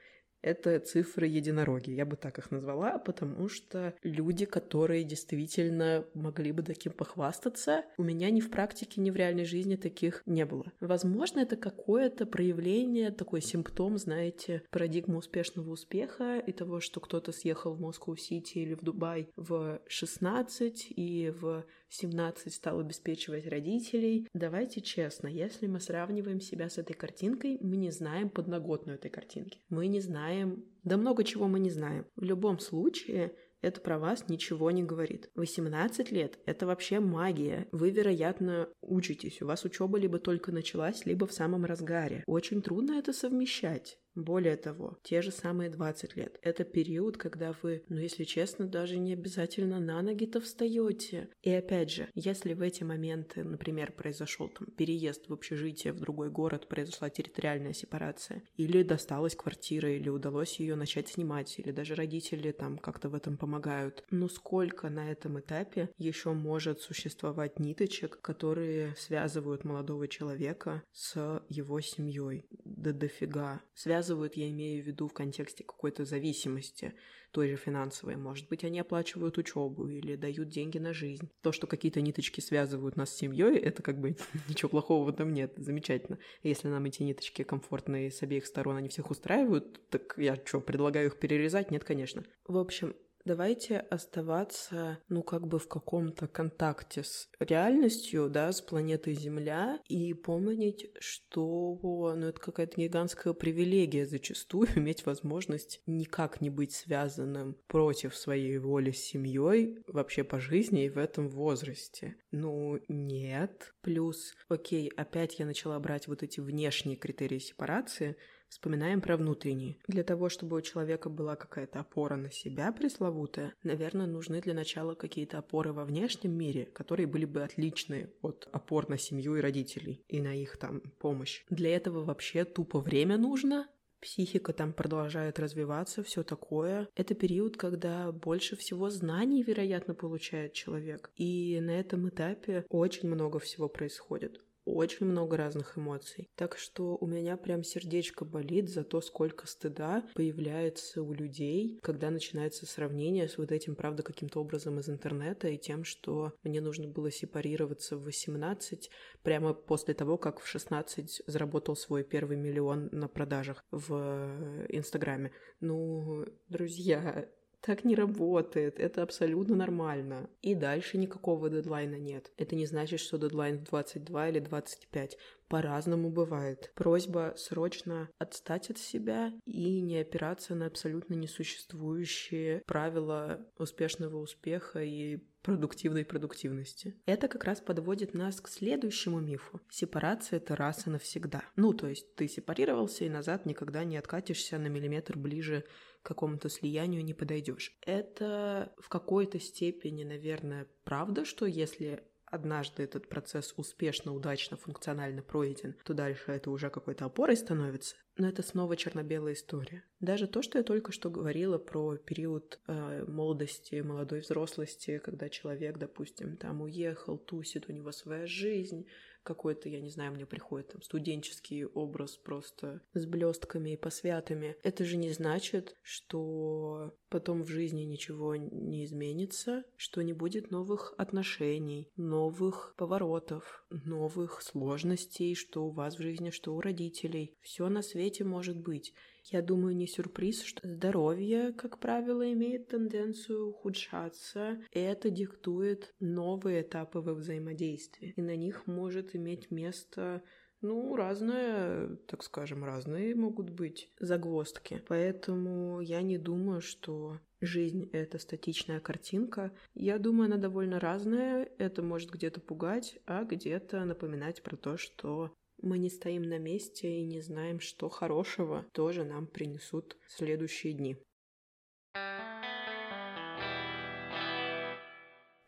это 0.42 0.78
цифры 0.80 1.26
единороги, 1.26 1.90
я 1.90 2.06
бы 2.06 2.16
так 2.16 2.38
их 2.38 2.50
назвала, 2.50 2.98
потому 2.98 3.48
что 3.48 3.94
люди, 4.02 4.46
которые 4.46 5.04
действительно 5.04 6.04
могли 6.14 6.52
бы 6.52 6.62
таким 6.62 6.92
похвастаться, 6.92 7.84
у 7.96 8.02
меня 8.02 8.30
ни 8.30 8.40
в 8.40 8.50
практике, 8.50 9.00
ни 9.00 9.10
в 9.10 9.16
реальной 9.16 9.44
жизни 9.44 9.76
таких 9.76 10.22
не 10.26 10.44
было. 10.44 10.72
Возможно, 10.80 11.40
это 11.40 11.56
какое-то 11.56 12.26
проявление, 12.26 13.10
такой 13.10 13.40
симптом, 13.40 13.98
знаете, 13.98 14.62
парадигмы 14.70 15.16
успешного 15.16 15.70
успеха 15.70 16.38
и 16.38 16.52
того, 16.52 16.80
что 16.80 17.00
кто-то 17.00 17.32
съехал 17.32 17.74
в 17.74 17.80
Москву-Сити 17.80 18.58
или 18.58 18.74
в 18.74 18.82
Дубай 18.82 19.30
в 19.36 19.80
16 19.86 20.86
и 20.90 21.30
в 21.30 21.64
17 21.88 22.52
стал 22.52 22.80
обеспечивать 22.80 23.46
родителей. 23.46 24.28
Давайте 24.34 24.80
честно, 24.80 25.28
если 25.28 25.66
мы 25.66 25.80
сравниваем 25.80 26.40
себя 26.40 26.68
с 26.68 26.78
этой 26.78 26.94
картинкой, 26.94 27.58
мы 27.60 27.76
не 27.76 27.90
знаем 27.90 28.30
подноготную 28.30 28.98
этой 28.98 29.10
картинки. 29.10 29.60
Мы 29.68 29.86
не 29.86 30.00
знаем... 30.00 30.64
Да 30.82 30.96
много 30.96 31.24
чего 31.24 31.48
мы 31.48 31.58
не 31.58 31.70
знаем. 31.70 32.06
В 32.14 32.22
любом 32.22 32.58
случае, 32.60 33.34
это 33.60 33.80
про 33.80 33.98
вас 33.98 34.28
ничего 34.28 34.70
не 34.70 34.84
говорит. 34.84 35.30
18 35.34 36.12
лет— 36.12 36.38
это 36.46 36.66
вообще 36.66 37.00
магия. 37.00 37.66
Вы, 37.72 37.90
вероятно, 37.90 38.68
учитесь. 38.80 39.42
У 39.42 39.46
вас 39.46 39.64
учеба 39.64 39.98
либо 39.98 40.18
только 40.18 40.52
началась, 40.52 41.06
либо 41.06 41.26
в 41.26 41.32
самом 41.32 41.64
разгаре. 41.64 42.22
Очень 42.26 42.62
трудно 42.62 42.92
это 42.92 43.12
совмещать. 43.12 43.98
Более 44.16 44.56
того, 44.56 44.98
те 45.02 45.20
же 45.20 45.30
самые 45.30 45.68
20 45.68 46.16
лет. 46.16 46.38
Это 46.40 46.64
период, 46.64 47.18
когда 47.18 47.54
вы, 47.62 47.84
ну 47.90 47.98
если 47.98 48.24
честно, 48.24 48.66
даже 48.66 48.96
не 48.96 49.12
обязательно 49.12 49.78
на 49.78 50.00
ноги-то 50.00 50.40
встаете. 50.40 51.28
И 51.42 51.50
опять 51.50 51.90
же, 51.90 52.08
если 52.14 52.54
в 52.54 52.62
эти 52.62 52.82
моменты, 52.82 53.44
например, 53.44 53.92
произошел 53.92 54.48
там 54.48 54.68
переезд 54.68 55.28
в 55.28 55.34
общежитие 55.34 55.92
в 55.92 56.00
другой 56.00 56.30
город, 56.30 56.66
произошла 56.66 57.10
территориальная 57.10 57.74
сепарация, 57.74 58.42
или 58.56 58.82
досталась 58.82 59.36
квартира, 59.36 59.92
или 59.92 60.08
удалось 60.08 60.60
ее 60.60 60.76
начать 60.76 61.08
снимать, 61.08 61.58
или 61.58 61.70
даже 61.70 61.94
родители 61.94 62.52
там 62.52 62.78
как-то 62.78 63.10
в 63.10 63.14
этом 63.14 63.36
помогают, 63.36 64.02
ну 64.10 64.30
сколько 64.30 64.88
на 64.88 65.10
этом 65.10 65.40
этапе 65.40 65.90
еще 65.98 66.32
может 66.32 66.80
существовать 66.80 67.58
ниточек, 67.58 68.18
которые 68.22 68.94
связывают 68.96 69.64
молодого 69.64 70.08
человека 70.08 70.82
с 70.92 71.42
его 71.50 71.80
семьей? 71.82 72.46
Да 72.76 72.92
дофига. 72.92 73.62
Связывают 73.74 74.34
я 74.34 74.50
имею 74.50 74.84
в 74.84 74.86
виду 74.86 75.08
в 75.08 75.14
контексте 75.14 75.64
какой-то 75.64 76.04
зависимости, 76.04 76.94
той 77.30 77.48
же 77.48 77.56
финансовой. 77.56 78.16
Может 78.16 78.48
быть, 78.48 78.64
они 78.64 78.78
оплачивают 78.78 79.38
учебу 79.38 79.88
или 79.88 80.14
дают 80.14 80.48
деньги 80.48 80.76
на 80.76 80.92
жизнь. 80.92 81.30
То, 81.42 81.52
что 81.52 81.66
какие-то 81.66 82.02
ниточки 82.02 82.40
связывают 82.40 82.96
нас 82.96 83.10
с 83.10 83.16
семьей, 83.16 83.56
это 83.56 83.82
как 83.82 83.98
бы 83.98 84.16
ничего 84.48 84.68
плохого 84.68 85.06
в 85.06 85.08
этом 85.08 85.32
нет. 85.32 85.54
Замечательно. 85.56 86.18
Если 86.42 86.68
нам 86.68 86.84
эти 86.84 87.02
ниточки 87.02 87.44
комфортные 87.44 88.10
с 88.10 88.22
обеих 88.22 88.46
сторон, 88.46 88.76
они 88.76 88.90
всех 88.90 89.10
устраивают, 89.10 89.88
так 89.88 90.14
я 90.18 90.36
что, 90.44 90.60
предлагаю 90.60 91.06
их 91.06 91.18
перерезать? 91.18 91.70
Нет, 91.70 91.82
конечно. 91.82 92.24
В 92.46 92.58
общем, 92.58 92.94
давайте 93.26 93.78
оставаться, 93.78 95.00
ну, 95.08 95.22
как 95.22 95.46
бы 95.46 95.58
в 95.58 95.68
каком-то 95.68 96.28
контакте 96.28 97.02
с 97.02 97.28
реальностью, 97.38 98.30
да, 98.30 98.52
с 98.52 98.62
планетой 98.62 99.14
Земля, 99.14 99.80
и 99.88 100.14
помнить, 100.14 100.90
что, 101.00 101.78
ну, 101.82 102.26
это 102.26 102.40
какая-то 102.40 102.80
гигантская 102.80 103.34
привилегия 103.34 104.06
зачастую 104.06 104.68
иметь 104.76 105.04
возможность 105.04 105.82
никак 105.86 106.40
не 106.40 106.48
быть 106.48 106.72
связанным 106.72 107.56
против 107.66 108.16
своей 108.16 108.58
воли 108.58 108.92
с 108.92 109.04
семьей 109.04 109.78
вообще 109.88 110.24
по 110.24 110.38
жизни 110.40 110.84
и 110.84 110.90
в 110.90 110.96
этом 110.96 111.28
возрасте. 111.28 112.16
Ну, 112.30 112.78
нет. 112.88 113.74
Плюс, 113.82 114.34
окей, 114.48 114.88
опять 114.96 115.38
я 115.38 115.46
начала 115.46 115.78
брать 115.80 116.06
вот 116.06 116.22
эти 116.22 116.40
внешние 116.40 116.96
критерии 116.96 117.38
сепарации, 117.38 118.16
Вспоминаем 118.48 119.00
про 119.00 119.16
внутренние. 119.16 119.78
Для 119.88 120.04
того, 120.04 120.28
чтобы 120.28 120.56
у 120.56 120.60
человека 120.60 121.10
была 121.10 121.36
какая-то 121.36 121.80
опора 121.80 122.16
на 122.16 122.30
себя 122.30 122.72
пресловутая, 122.72 123.54
наверное, 123.62 124.06
нужны 124.06 124.40
для 124.40 124.54
начала 124.54 124.94
какие-то 124.94 125.38
опоры 125.38 125.72
во 125.72 125.84
внешнем 125.84 126.32
мире, 126.32 126.66
которые 126.66 127.06
были 127.06 127.24
бы 127.24 127.42
отличны 127.42 128.10
от 128.22 128.48
опор 128.52 128.88
на 128.88 128.98
семью 128.98 129.36
и 129.36 129.40
родителей 129.40 130.04
и 130.08 130.20
на 130.20 130.34
их 130.34 130.56
там 130.58 130.80
помощь. 130.98 131.44
Для 131.50 131.74
этого 131.74 132.04
вообще 132.04 132.44
тупо 132.44 132.80
время 132.80 133.18
нужно, 133.18 133.68
психика 134.00 134.52
там 134.52 134.72
продолжает 134.72 135.38
развиваться, 135.38 136.02
все 136.02 136.22
такое. 136.22 136.88
Это 136.94 137.14
период, 137.14 137.56
когда 137.56 138.12
больше 138.12 138.56
всего 138.56 138.90
знаний, 138.90 139.42
вероятно, 139.42 139.94
получает 139.94 140.52
человек. 140.52 141.10
И 141.16 141.58
на 141.60 141.72
этом 141.72 142.08
этапе 142.08 142.64
очень 142.68 143.08
много 143.08 143.38
всего 143.38 143.68
происходит 143.68 144.40
очень 144.66 145.06
много 145.06 145.36
разных 145.36 145.78
эмоций. 145.78 146.28
Так 146.34 146.58
что 146.58 146.98
у 147.00 147.06
меня 147.06 147.36
прям 147.36 147.62
сердечко 147.62 148.24
болит 148.24 148.68
за 148.68 148.84
то, 148.84 149.00
сколько 149.00 149.46
стыда 149.46 150.04
появляется 150.14 151.02
у 151.02 151.12
людей, 151.12 151.78
когда 151.82 152.10
начинается 152.10 152.66
сравнение 152.66 153.28
с 153.28 153.38
вот 153.38 153.52
этим, 153.52 153.76
правда, 153.76 154.02
каким-то 154.02 154.40
образом 154.40 154.80
из 154.80 154.90
интернета 154.90 155.48
и 155.48 155.56
тем, 155.56 155.84
что 155.84 156.32
мне 156.42 156.60
нужно 156.60 156.88
было 156.88 157.10
сепарироваться 157.10 157.96
в 157.96 158.04
18 158.04 158.90
прямо 159.22 159.54
после 159.54 159.94
того, 159.94 160.18
как 160.18 160.40
в 160.40 160.46
16 160.46 161.22
заработал 161.26 161.76
свой 161.76 162.02
первый 162.02 162.36
миллион 162.36 162.88
на 162.90 163.08
продажах 163.08 163.64
в 163.70 164.66
Инстаграме. 164.68 165.30
Ну, 165.60 166.26
друзья, 166.48 167.28
так 167.66 167.84
не 167.84 167.96
работает, 167.96 168.78
это 168.78 169.02
абсолютно 169.02 169.56
нормально. 169.56 170.30
И 170.40 170.54
дальше 170.54 170.98
никакого 170.98 171.50
дедлайна 171.50 171.96
нет. 171.96 172.30
Это 172.36 172.54
не 172.54 172.64
значит, 172.64 173.00
что 173.00 173.18
дедлайн 173.18 173.58
в 173.58 173.64
22 173.64 174.28
или 174.28 174.38
25. 174.38 175.18
По-разному 175.48 176.10
бывает. 176.10 176.70
Просьба 176.76 177.34
срочно 177.36 178.08
отстать 178.18 178.70
от 178.70 178.78
себя 178.78 179.32
и 179.44 179.80
не 179.80 179.98
опираться 179.98 180.54
на 180.54 180.66
абсолютно 180.66 181.14
несуществующие 181.14 182.62
правила 182.66 183.44
успешного 183.58 184.18
успеха 184.18 184.82
и 184.84 185.18
продуктивной 185.42 186.04
продуктивности. 186.04 186.96
Это 187.06 187.28
как 187.28 187.44
раз 187.44 187.60
подводит 187.60 188.14
нас 188.14 188.40
к 188.40 188.48
следующему 188.48 189.20
мифу. 189.20 189.60
Сепарация— 189.70 190.36
это 190.38 190.56
раз 190.56 190.88
и 190.88 190.90
навсегда. 190.90 191.44
Ну, 191.54 191.72
то 191.72 191.86
есть 191.86 192.16
ты 192.16 192.26
сепарировался 192.26 193.04
и 193.04 193.08
назад 193.08 193.46
никогда 193.46 193.84
не 193.84 193.96
откатишься 193.96 194.58
на 194.58 194.66
миллиметр 194.66 195.16
ближе 195.16 195.64
какому-то 196.06 196.48
слиянию 196.48 197.04
не 197.04 197.14
подойдешь. 197.14 197.76
Это 197.84 198.72
в 198.78 198.88
какой-то 198.88 199.40
степени, 199.40 200.04
наверное, 200.04 200.66
правда, 200.84 201.24
что 201.24 201.46
если 201.46 202.04
однажды 202.26 202.82
этот 202.82 203.08
процесс 203.08 203.54
успешно, 203.56 204.14
удачно, 204.14 204.56
функционально 204.56 205.22
пройден, 205.22 205.74
то 205.84 205.94
дальше 205.94 206.32
это 206.32 206.50
уже 206.50 206.70
какой-то 206.70 207.04
опорой 207.04 207.36
становится. 207.36 207.96
Но 208.16 208.28
это 208.28 208.42
снова 208.42 208.76
черно-белая 208.76 209.34
история. 209.34 209.84
Даже 210.00 210.26
то, 210.26 210.42
что 210.42 210.58
я 210.58 210.64
только 210.64 210.92
что 210.92 211.10
говорила 211.10 211.58
про 211.58 211.96
период 211.96 212.60
э, 212.66 213.04
молодости, 213.06 213.80
молодой 213.80 214.20
взрослости, 214.20 214.98
когда 214.98 215.28
человек, 215.28 215.78
допустим, 215.78 216.36
там 216.36 216.62
уехал, 216.62 217.18
тусит, 217.18 217.68
у 217.68 217.72
него 217.72 217.92
своя 217.92 218.26
жизнь, 218.26 218.86
какой-то, 219.26 219.68
я 219.68 219.80
не 219.80 219.90
знаю, 219.90 220.12
мне 220.12 220.24
приходит 220.24 220.68
там 220.68 220.82
студенческий 220.82 221.66
образ 221.66 222.16
просто 222.16 222.80
с 222.94 223.04
блестками 223.04 223.70
и 223.70 223.76
посвятами. 223.76 224.56
Это 224.62 224.84
же 224.84 224.96
не 224.96 225.10
значит, 225.10 225.76
что 225.82 226.94
потом 227.08 227.42
в 227.42 227.48
жизни 227.48 227.82
ничего 227.82 228.36
не 228.36 228.84
изменится, 228.84 229.64
что 229.76 230.02
не 230.02 230.12
будет 230.12 230.50
новых 230.50 230.94
отношений, 230.96 231.90
новых 231.96 232.74
поворотов, 232.76 233.66
новых 233.70 234.42
сложностей, 234.42 235.34
что 235.34 235.66
у 235.66 235.70
вас 235.70 235.96
в 235.96 236.02
жизни, 236.02 236.30
что 236.30 236.54
у 236.54 236.60
родителей. 236.60 237.34
Все 237.42 237.68
на 237.68 237.82
свете 237.82 238.24
может 238.24 238.56
быть. 238.56 238.94
Я 239.32 239.42
думаю, 239.42 239.76
не 239.76 239.86
сюрприз, 239.86 240.42
что 240.42 240.68
здоровье, 240.68 241.52
как 241.52 241.78
правило, 241.78 242.32
имеет 242.32 242.68
тенденцию 242.68 243.48
ухудшаться, 243.48 244.62
и 244.72 244.78
это 244.78 245.10
диктует 245.10 245.94
новые 245.98 246.62
этапы 246.62 247.00
во 247.00 247.14
взаимодействии. 247.14 248.12
И 248.16 248.22
на 248.22 248.36
них 248.36 248.66
может 248.66 249.16
иметь 249.16 249.50
место 249.50 250.22
ну, 250.62 250.96
разное, 250.96 251.96
так 252.06 252.22
скажем, 252.22 252.64
разные 252.64 253.14
могут 253.14 253.50
быть 253.50 253.92
загвоздки. 254.00 254.82
Поэтому 254.88 255.80
я 255.80 256.02
не 256.02 256.18
думаю, 256.18 256.60
что 256.60 257.20
жизнь— 257.40 257.88
это 257.92 258.18
статичная 258.18 258.80
картинка. 258.80 259.52
Я 259.74 259.98
думаю, 259.98 260.26
она 260.26 260.36
довольно 260.36 260.80
разная. 260.80 261.48
Это 261.58 261.82
может 261.82 262.10
где-то 262.10 262.40
пугать, 262.40 262.98
а 263.06 263.24
где-то 263.24 263.84
напоминать 263.84 264.42
про 264.42 264.56
то, 264.56 264.76
что 264.76 265.32
мы 265.62 265.78
не 265.78 265.90
стоим 265.90 266.22
на 266.22 266.38
месте 266.38 266.88
и 266.88 267.04
не 267.04 267.20
знаем, 267.20 267.60
что 267.60 267.88
хорошего 267.88 268.66
тоже 268.72 269.04
нам 269.04 269.26
принесут 269.26 269.96
следующие 270.08 270.72
дни. 270.72 270.96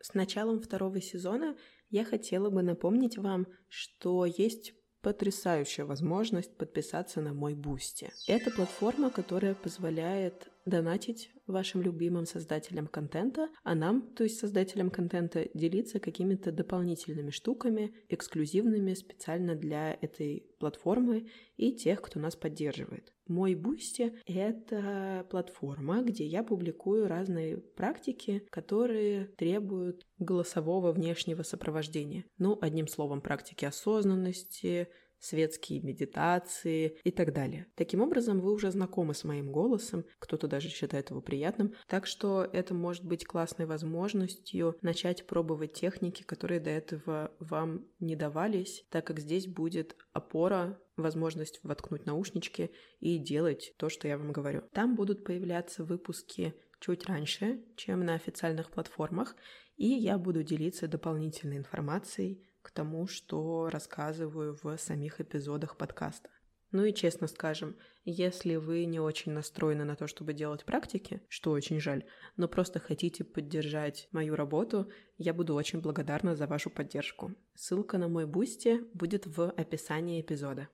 С 0.01 0.13
началом 0.13 0.59
второго 0.59 1.01
сезона 1.01 1.55
я 1.89 2.03
хотела 2.03 2.49
бы 2.49 2.63
напомнить 2.63 3.17
вам, 3.17 3.47
что 3.67 4.25
есть 4.25 4.73
потрясающая 5.01 5.85
возможность 5.85 6.57
подписаться 6.57 7.21
на 7.21 7.33
мой 7.33 7.53
Boosty. 7.53 8.11
Это 8.27 8.51
платформа, 8.51 9.11
которая 9.11 9.55
позволяет 9.55 10.49
донатить 10.65 11.31
вашим 11.47 11.81
любимым 11.81 12.25
создателям 12.25 12.87
контента, 12.87 13.49
а 13.63 13.75
нам, 13.75 14.13
то 14.13 14.23
есть 14.23 14.39
создателям 14.39 14.89
контента, 14.89 15.47
делиться 15.53 15.99
какими-то 15.99 16.51
дополнительными 16.51 17.31
штуками, 17.31 17.93
эксклюзивными 18.09 18.93
специально 18.93 19.55
для 19.55 19.97
этой 20.01 20.45
платформы 20.59 21.27
и 21.57 21.71
тех, 21.71 22.01
кто 22.01 22.19
нас 22.19 22.35
поддерживает. 22.35 23.13
Мой 23.27 23.53
Boosty— 23.53 24.13
это 24.25 25.25
платформа, 25.29 26.01
где 26.01 26.25
я 26.25 26.43
публикую 26.43 27.07
разные 27.07 27.57
практики, 27.57 28.43
которые 28.49 29.25
требуют 29.25 30.07
голосового 30.17 30.91
внешнего 30.91 31.43
сопровождения. 31.43 32.25
Ну, 32.39 32.57
одним 32.59 32.87
словом, 32.87 33.21
практики 33.21 33.65
осознанности, 33.65 34.87
светские 35.19 35.81
медитации 35.81 36.97
и 37.03 37.11
так 37.11 37.33
далее. 37.33 37.67
Таким 37.75 38.01
образом, 38.01 38.39
вы 38.39 38.53
уже 38.53 38.71
знакомы 38.71 39.13
с 39.13 39.23
моим 39.23 39.51
голосом, 39.51 40.05
кто-то 40.19 40.47
даже 40.47 40.69
считает 40.69 41.09
его 41.09 41.21
приятным, 41.21 41.73
так 41.87 42.05
что 42.05 42.47
это 42.51 42.73
может 42.73 43.05
быть 43.05 43.25
классной 43.25 43.65
возможностью 43.65 44.75
начать 44.81 45.27
пробовать 45.27 45.73
техники, 45.73 46.23
которые 46.23 46.59
до 46.59 46.69
этого 46.69 47.31
вам 47.39 47.85
не 47.99 48.15
давались, 48.15 48.85
так 48.89 49.05
как 49.05 49.19
здесь 49.19 49.47
будет 49.47 49.95
опора 50.13 50.79
возможность 50.95 51.59
воткнуть 51.63 52.05
наушнички 52.05 52.71
и 52.99 53.17
делать 53.17 53.73
то, 53.77 53.89
что 53.89 54.07
я 54.07 54.17
вам 54.17 54.31
говорю. 54.31 54.63
Там 54.73 54.95
будут 54.95 55.23
появляться 55.23 55.83
выпуски 55.83 56.53
чуть 56.79 57.05
раньше, 57.05 57.63
чем 57.75 58.05
на 58.05 58.15
официальных 58.15 58.71
платформах, 58.71 59.35
и 59.75 59.87
я 59.87 60.17
буду 60.17 60.43
делиться 60.43 60.87
дополнительной 60.87 61.57
информацией 61.57 62.43
к 62.61 62.71
тому, 62.71 63.07
что 63.07 63.69
рассказываю 63.69 64.57
в 64.61 64.77
самих 64.77 65.21
эпизодах 65.21 65.77
подкаста. 65.77 66.29
Ну 66.71 66.83
и 66.85 66.93
честно 66.93 67.25
скажем, 67.27 67.75
если 68.05 68.55
вы 68.55 68.85
не 68.85 68.99
очень 68.99 69.31
настроены 69.31 69.85
на 69.85 69.95
то, 69.95 70.05
чтобы 70.05 70.33
делать 70.33 70.65
практики, 70.65 71.21
что 71.27 71.51
очень 71.51 71.79
жаль, 71.79 72.05
но 72.37 72.47
просто 72.47 72.79
хотите 72.79 73.23
поддержать 73.23 74.07
мою 74.11 74.35
работу, 74.35 74.91
я 75.17 75.33
буду 75.33 75.55
очень 75.55 75.81
благодарна 75.81 76.35
за 76.35 76.45
вашу 76.45 76.69
поддержку. 76.69 77.33
Ссылка 77.55 77.97
на 77.97 78.07
мой 78.07 78.27
Boosty 78.27 78.81
будет 78.93 79.25
в 79.25 79.49
описании 79.49 80.21
эпизода. 80.21 80.69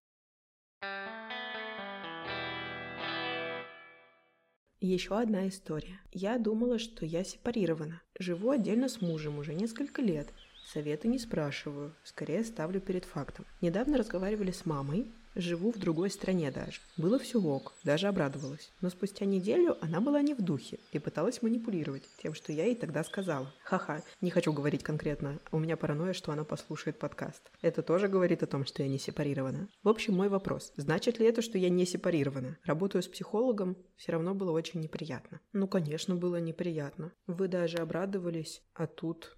Еще 4.82 5.17
одна 5.17 5.48
история. 5.48 6.02
Я 6.12 6.38
думала, 6.38 6.78
что 6.78 7.06
я 7.06 7.24
сепарирована. 7.24 8.02
Живу 8.19 8.52
отдельно 8.52 8.89
с 8.89 9.02
мужем 9.02 9.39
уже 9.39 9.54
несколько 9.54 10.02
лет 10.02 10.32
Советы 10.73 11.08
не 11.08 11.19
спрашиваю, 11.19 11.93
скорее 12.04 12.43
ставлю 12.43 12.82
перед 12.82 13.06
фактом. 13.06 13.45
Недавно 13.62 13.97
разговаривали 13.97 14.51
с 14.51 14.65
мамой, 14.65 15.06
живу 15.36 15.71
в 15.71 15.78
другой 15.78 16.10
стране 16.10 16.49
даже. 16.51 16.80
Было 16.97 17.19
все 17.19 17.39
ок, 17.39 17.73
даже 17.84 18.08
обрадовалась. 18.08 18.71
Но 18.82 18.89
спустя 18.89 19.25
неделю 19.25 19.78
она 19.82 20.01
была 20.01 20.21
не 20.21 20.34
в 20.34 20.41
духе 20.41 20.80
и 20.91 20.99
пыталась 20.99 21.41
манипулировать 21.41 22.04
тем, 22.21 22.34
что 22.34 22.51
я 22.51 22.65
ей 22.65 22.75
тогда 22.75 23.04
сказала. 23.04 23.54
Ха-ха, 23.63 24.01
не 24.21 24.32
хочу 24.32 24.51
говорить 24.54 24.84
конкретно, 24.84 25.39
у 25.51 25.60
меня 25.60 25.78
паранойя, 25.78 26.13
что 26.13 26.32
она 26.32 26.43
послушает 26.43 26.97
подкаст. 26.97 27.51
Это 27.62 27.84
тоже 27.84 28.08
говорит 28.08 28.41
о 28.41 28.47
том, 28.47 28.65
что 28.65 28.82
я 28.82 28.89
не 28.89 28.97
сепарирована. 28.97 29.67
В 29.84 29.89
общем, 29.89 30.15
мой 30.15 30.30
вопрос. 30.30 30.73
Значит 30.78 31.19
ли 31.19 31.28
это, 31.28 31.41
что 31.41 31.58
я 31.58 31.69
не 31.69 31.86
сепарирована? 31.86 32.58
Работаю 32.63 33.04
с 33.04 33.08
психологом, 33.08 33.78
все 33.97 34.13
равно 34.13 34.34
было 34.34 34.51
очень 34.51 34.80
неприятно. 34.80 35.39
Ну, 35.54 35.67
конечно, 35.67 36.15
было 36.15 36.38
неприятно. 36.38 37.12
Вы 37.28 37.47
даже 37.47 37.78
обрадовались, 37.78 38.62
а 38.73 38.88
тут 38.88 39.38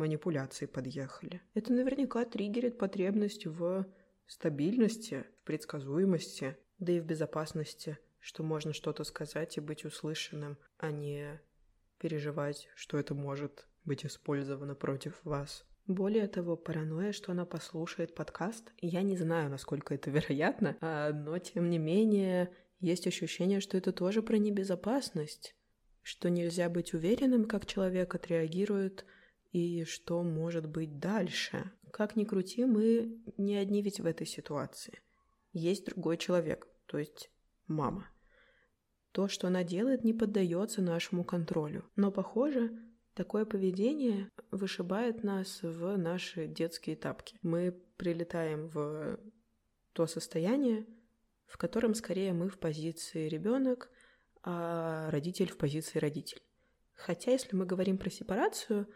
манипуляции 0.00 0.66
подъехали. 0.66 1.42
Это 1.54 1.72
наверняка 1.72 2.24
триггерит 2.24 2.78
потребность 2.78 3.46
в 3.46 3.86
стабильности, 4.26 5.24
в 5.42 5.46
предсказуемости, 5.46 6.56
да 6.78 6.92
и 6.92 7.00
в 7.00 7.04
безопасности, 7.04 7.98
что 8.18 8.42
можно 8.42 8.72
что-то 8.72 9.04
сказать 9.04 9.56
и 9.56 9.60
быть 9.60 9.84
услышанным, 9.84 10.56
а 10.78 10.90
не 10.90 11.40
переживать, 11.98 12.68
что 12.74 12.98
это 12.98 13.14
может 13.14 13.66
быть 13.84 14.06
использовано 14.06 14.74
против 14.74 15.20
вас. 15.24 15.66
Более 15.86 16.28
того, 16.28 16.56
паранойя, 16.56 17.12
что 17.12 17.32
она 17.32 17.44
послушает 17.44 18.14
подкаст, 18.14 18.72
я 18.78 19.02
не 19.02 19.16
знаю, 19.16 19.50
насколько 19.50 19.94
это 19.94 20.10
вероятно, 20.16 20.76
а, 20.80 21.12
но 21.12 21.38
тем 21.38 21.68
не 21.68 21.78
менее 21.78 22.50
есть 22.78 23.06
ощущение, 23.06 23.60
что 23.60 23.76
это 23.76 23.92
тоже 23.92 24.22
про 24.22 24.38
небезопасность, 24.38 25.54
что 26.02 26.30
нельзя 26.30 26.70
быть 26.70 26.94
уверенным, 26.94 27.44
как 27.44 27.66
человек 27.66 28.14
отреагирует 28.14 29.04
и 29.52 29.84
что 29.84 30.22
может 30.22 30.66
быть 30.66 30.98
дальше. 30.98 31.72
Как 31.92 32.16
ни 32.16 32.24
крути, 32.24 32.64
мы 32.64 33.20
не 33.36 33.56
одни 33.56 33.82
ведь 33.82 34.00
в 34.00 34.06
этой 34.06 34.26
ситуации. 34.26 35.00
Есть 35.52 35.86
другой 35.86 36.16
человек, 36.16 36.68
то 36.86 36.98
есть 36.98 37.30
мама. 37.66 38.08
То, 39.12 39.26
что 39.26 39.48
она 39.48 39.64
делает, 39.64 40.04
не 40.04 40.12
поддается 40.12 40.82
нашему 40.82 41.24
контролю. 41.24 41.84
Но, 41.96 42.12
похоже, 42.12 42.70
такое 43.14 43.44
поведение 43.44 44.30
вышибает 44.52 45.24
нас 45.24 45.60
в 45.62 45.96
наши 45.96 46.46
детские 46.46 46.94
тапки. 46.94 47.36
Мы 47.42 47.72
прилетаем 47.96 48.68
в 48.68 49.18
то 49.92 50.06
состояние, 50.06 50.86
в 51.46 51.58
котором 51.58 51.94
скорее 51.94 52.32
мы 52.32 52.48
в 52.48 52.58
позиции 52.60 53.28
ребенок, 53.28 53.90
а 54.44 55.10
родитель 55.10 55.50
в 55.50 55.58
позиции 55.58 55.98
родитель. 55.98 56.40
Хотя, 56.94 57.32
если 57.32 57.56
мы 57.56 57.66
говорим 57.66 57.98
про 57.98 58.10
сепарацию, 58.10 58.86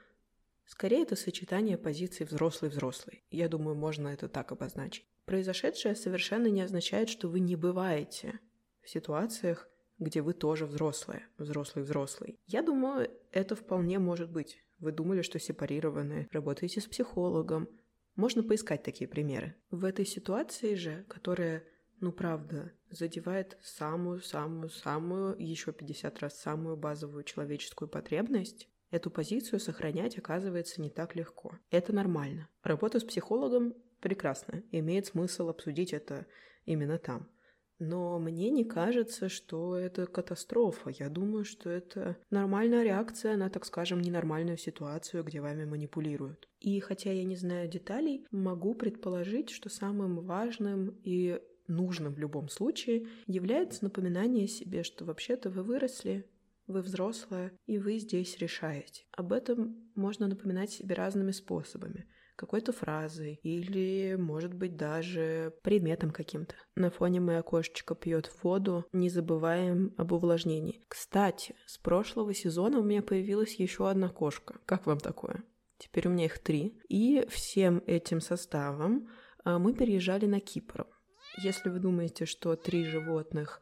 Скорее, 0.67 1.03
это 1.03 1.17
сочетание 1.17 1.77
позиций 1.77 2.27
взрослый-взрослый. 2.27 3.25
Я 3.31 3.49
думаю, 3.49 3.77
можно 3.77 4.09
это 4.09 4.29
так 4.29 4.53
обозначить. 4.53 5.07
Произошедшее 5.25 5.95
совершенно 5.95 6.49
не 6.49 6.63
означает, 6.63 7.09
что 7.09 7.29
вы 7.29 7.41
не 7.41 7.57
бываете 7.57 8.41
в 8.83 8.91
ситуациях, 8.91 9.69
где 9.99 10.23
вы 10.23 10.35
тоже 10.35 10.67
взрослые, 10.67 11.27
взрослый-взрослый. 11.39 12.39
Я 12.47 12.63
думаю, 12.63 13.11
это 13.31 13.55
вполне 13.55 13.99
может 13.99 14.31
быть. 14.31 14.59
Вы 14.79 14.93
думали, 14.93 15.23
что 15.23 15.39
сепарированы, 15.39 16.29
работаете 16.33 16.81
с 16.81 16.87
психологом. 16.87 17.69
Можно 18.17 18.43
поискать 18.43 18.83
такие 18.83 19.09
примеры. 19.09 19.55
В 19.71 19.85
этой 19.85 20.05
ситуации 20.05 20.75
же, 20.75 21.05
которая, 21.09 21.65
ну 22.01 22.13
правда, 22.13 22.73
задевает 22.91 23.57
самую-самую-самую, 23.63 25.37
еще 25.39 25.73
50 25.73 26.19
раз 26.19 26.39
самую 26.39 26.77
базовую 26.77 27.25
человеческую 27.25 27.89
потребность, 27.89 28.69
Эту 28.95 29.11
позицию 29.11 29.59
сохранять 29.59 30.17
оказывается 30.19 30.81
не 30.81 30.89
так 30.89 31.17
легко. 31.17 31.59
Это 31.73 31.93
нормально. 31.93 32.49
Работа 32.63 33.01
с 33.01 33.03
психологом 33.03 33.75
прекрасна. 33.99 34.63
Имеет 34.71 35.07
смысл 35.07 35.49
обсудить 35.49 35.93
это 35.93 36.27
именно 36.65 36.97
там. 36.99 37.29
Но 37.81 38.21
мне 38.21 38.51
не 38.51 38.65
кажется, 38.65 39.29
что 39.29 39.77
это 39.77 40.07
катастрофа. 40.07 40.91
Я 40.91 41.09
думаю, 41.09 41.45
что 41.45 41.71
это 41.71 42.19
нормальная 42.31 42.85
реакция 42.85 43.37
на, 43.37 43.51
так 43.51 43.65
скажем, 43.65 44.01
ненормальную 44.01 44.59
ситуацию, 44.59 45.25
где 45.25 45.41
вами 45.41 45.65
манипулируют. 45.65 46.49
И 46.61 46.79
хотя 46.79 47.11
я 47.11 47.25
не 47.25 47.35
знаю 47.35 47.69
деталей, 47.69 48.25
могу 48.31 48.75
предположить, 48.77 49.51
что 49.51 49.71
самым 49.71 50.25
важным 50.25 51.01
и 51.03 51.41
нужным 51.67 52.15
в 52.15 52.19
любом 52.21 52.49
случае 52.49 53.09
является 53.27 53.83
напоминание 53.83 54.47
себе, 54.47 54.85
что 54.85 55.05
вообще-то 55.05 55.51
вы 55.51 55.65
выросли, 55.65 56.31
вы 56.67 56.83
взрослая, 56.83 57.53
и 57.67 57.79
вы 57.79 57.99
здесь 57.99 58.39
решаете. 58.39 59.05
Об 59.13 59.33
этом 59.33 59.91
можно 59.95 60.27
напоминать 60.27 60.71
себе 60.71 60.95
разными 60.95 61.31
способами 61.31 62.07
какой-то 62.37 62.73
фразой 62.73 63.39
или, 63.43 64.17
может 64.17 64.55
быть, 64.55 64.77
даже 64.77 65.55
предметом 65.63 66.11
каким-то. 66.11 66.55
На 66.75 66.91
фоне 66.91 67.21
моя 67.21 67.43
кошечка 67.43 67.95
пьет 67.95 68.31
воду, 68.43 68.85
не 68.93 69.09
забываем 69.09 69.95
об 69.97 70.13
увлажнении. 70.13 70.85
Кстати, 70.89 71.55
с 71.67 71.79
прошлого 71.79 72.35
сезона 72.35 72.81
у 72.81 72.83
меня 72.83 73.03
появилась 73.03 73.55
еще 73.55 73.89
одна 73.89 74.09
кошка. 74.09 74.59
Как 74.67 74.87
вам 74.87 74.99
такое? 74.99 75.45
Теперь 75.79 76.09
у 76.09 76.11
меня 76.11 76.27
их 76.27 76.39
три. 76.39 76.81
И 76.89 77.27
всем 77.29 77.83
этим 77.87 78.21
составом 78.21 79.09
а, 79.45 79.59
мы 79.59 79.75
переезжали 79.75 80.27
на 80.27 80.41
Кипр. 80.41 80.87
Если 81.43 81.69
вы 81.69 81.79
думаете, 81.79 82.27
что 82.27 82.57
три 82.57 82.85
животных 82.85 83.61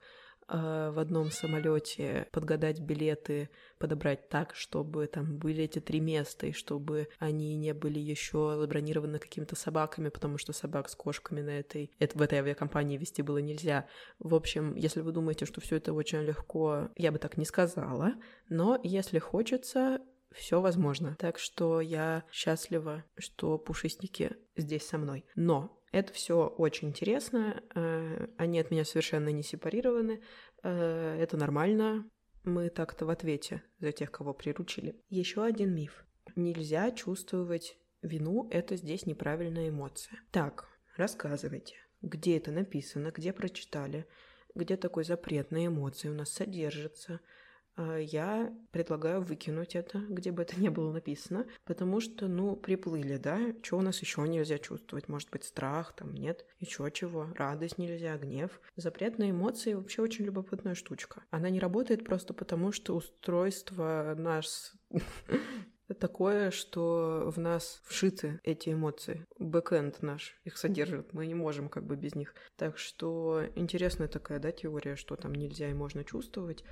в 0.53 0.99
одном 0.99 1.31
самолете 1.31 2.29
подгадать 2.31 2.81
билеты, 2.81 3.49
подобрать 3.79 4.29
так, 4.29 4.55
чтобы 4.55 5.07
там 5.07 5.39
были 5.39 5.65
эти 5.65 5.79
три 5.79 6.01
места, 6.01 6.47
и 6.47 6.53
чтобы 6.53 7.09
они 7.19 7.57
не 7.57 7.73
были 7.73 7.99
еще 7.99 8.57
забронированы 8.59 9.19
какими-то 9.19 9.57
собаками, 9.57 10.11
потому 10.11 10.37
что 10.39 10.53
собак 10.53 10.89
с 10.89 10.95
кошками 10.95 11.41
на 11.41 11.51
этой, 11.51 11.91
это, 11.99 12.19
в 12.19 12.23
этой 12.23 12.39
авиакомпании 12.39 12.99
вести 12.99 13.23
было 13.23 13.39
нельзя. 13.39 13.87
В 14.19 14.35
общем, 14.35 14.77
если 14.77 15.01
вы 15.01 15.13
думаете, 15.13 15.47
что 15.47 15.61
все 15.61 15.77
это 15.77 15.93
очень 15.95 16.21
легко, 16.21 16.91
я 16.97 17.13
бы 17.13 17.19
так 17.19 17.37
не 17.39 17.45
сказала, 17.45 18.13
но 18.49 18.79
если 18.83 19.19
хочется, 19.19 20.01
все 20.35 20.61
возможно. 20.61 21.17
Так 21.19 21.39
что 21.39 21.81
я 21.81 22.25
счастлива, 22.31 23.05
что 23.19 23.59
пушистики 23.59 24.37
здесь 24.57 24.87
со 24.87 24.99
мной. 24.99 25.25
Но 25.35 25.81
это 25.93 26.13
все 26.13 26.47
очень 26.47 26.89
интересно. 26.89 27.63
Э, 27.75 28.29
они 28.39 28.59
от 28.59 28.71
меня 28.71 28.85
совершенно 28.85 29.29
не 29.31 29.43
сепарированы. 29.43 30.23
Э, 30.63 31.19
это 31.21 31.37
нормально. 31.37 32.09
Мы 32.45 32.71
так-то 32.71 33.07
в 33.07 33.11
ответе 33.11 33.63
за 33.79 33.93
тех, 33.93 34.11
кого 34.11 34.35
приручили. 34.35 35.01
Еще 35.09 35.45
один 35.45 35.75
миф. 35.75 36.05
Нельзя 36.35 36.91
чувствовать 36.91 37.77
вину, 38.01 38.49
это 38.51 38.77
здесь 38.77 39.07
неправильная 39.07 39.69
эмоция. 39.69 40.19
Так, 40.33 40.69
рассказывайте, 40.97 41.77
где 42.01 42.37
это 42.37 42.51
написано, 42.51 43.13
где 43.13 43.33
прочитали, 43.33 44.07
где 44.55 44.77
такой 44.77 45.05
запрет 45.05 45.51
на 45.51 45.67
эмоции 45.67 46.09
у 46.09 46.15
нас 46.15 46.31
содержится– 46.31 47.21
я 47.77 48.53
предлагаю 48.71 49.23
выкинуть 49.23 49.75
это, 49.75 49.99
где 49.99 50.31
бы 50.31 50.43
это 50.43 50.61
ни 50.61 50.69
было 50.69 50.93
написано, 50.93 51.47
потому 51.65 52.01
что, 52.01 52.29
ну, 52.29 52.57
приплыли, 52.57 53.17
да, 53.17 53.39
что 53.63 53.79
у 53.79 53.83
нас 53.83 54.01
еще 54.01 54.23
нельзя 54.23 54.59
чувствовать? 54.59 55.09
Может 55.09 55.31
быть, 55.31 55.45
страх, 55.45 55.95
там, 55.95 56.15
нет, 56.15 56.45
еще 56.59 56.91
чего, 56.93 57.29
радость 57.35 57.79
нельзя, 57.79 58.17
гнев. 58.19 58.61
Запрет 58.77 59.19
на 59.19 59.31
эмоции 59.31 59.75
вообще 59.75 60.03
очень 60.03 60.25
любопытная 60.25 60.75
штучка. 60.75 61.23
Она 61.31 61.51
не 61.51 61.61
работает 61.61 62.05
просто 62.05 62.35
потому, 62.35 62.73
что 62.73 62.95
устройство 62.95 64.15
наш 64.17 64.73
такое, 65.99 66.51
что 66.51 67.31
в 67.35 67.39
нас 67.39 67.81
вшиты 67.85 68.41
эти 68.45 68.71
эмоции. 68.71 69.27
Бэкэнд 69.39 70.03
наш 70.03 70.39
их 70.45 70.57
содержит, 70.57 71.13
мы 71.13 71.27
не 71.27 71.35
можем 71.35 71.69
как 71.69 71.87
бы 71.87 71.97
без 71.97 72.15
них. 72.15 72.35
Так 72.57 72.79
что 72.79 73.43
интересная 73.55 74.09
такая, 74.09 74.39
да, 74.39 74.53
теория, 74.53 74.97
что 74.97 75.17
там 75.17 75.35
нельзя 75.35 75.69
и 75.69 75.75
можно 75.75 76.05
чувствовать. 76.05 76.65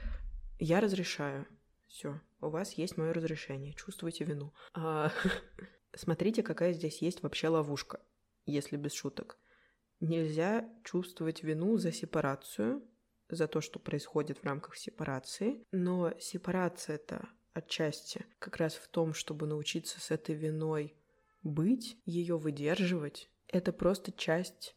Я 0.60 0.80
разрешаю. 0.80 1.46
Все, 1.86 2.20
у 2.42 2.50
вас 2.50 2.74
есть 2.74 2.98
мое 2.98 3.14
разрешение. 3.14 3.72
Чувствуйте 3.72 4.24
вину. 4.24 4.52
А, 4.74 5.10
смотрите, 5.94 6.42
какая 6.42 6.74
здесь 6.74 7.00
есть 7.00 7.22
вообще 7.22 7.48
ловушка, 7.48 8.00
если 8.44 8.76
без 8.76 8.92
шуток. 8.92 9.38
Нельзя 10.00 10.68
чувствовать 10.84 11.42
вину 11.42 11.78
за 11.78 11.92
сепарацию, 11.92 12.86
за 13.30 13.48
то, 13.48 13.62
что 13.62 13.78
происходит 13.78 14.38
в 14.38 14.44
рамках 14.44 14.76
сепарации, 14.76 15.64
но 15.72 16.12
сепарация-то 16.20 17.26
отчасти 17.54 18.26
как 18.38 18.58
раз 18.58 18.74
в 18.74 18.86
том, 18.88 19.14
чтобы 19.14 19.46
научиться 19.46 19.98
с 19.98 20.10
этой 20.10 20.34
виной 20.34 20.94
быть, 21.42 21.96
ее 22.04 22.36
выдерживать. 22.36 23.30
Это 23.48 23.72
просто 23.72 24.12
часть 24.12 24.76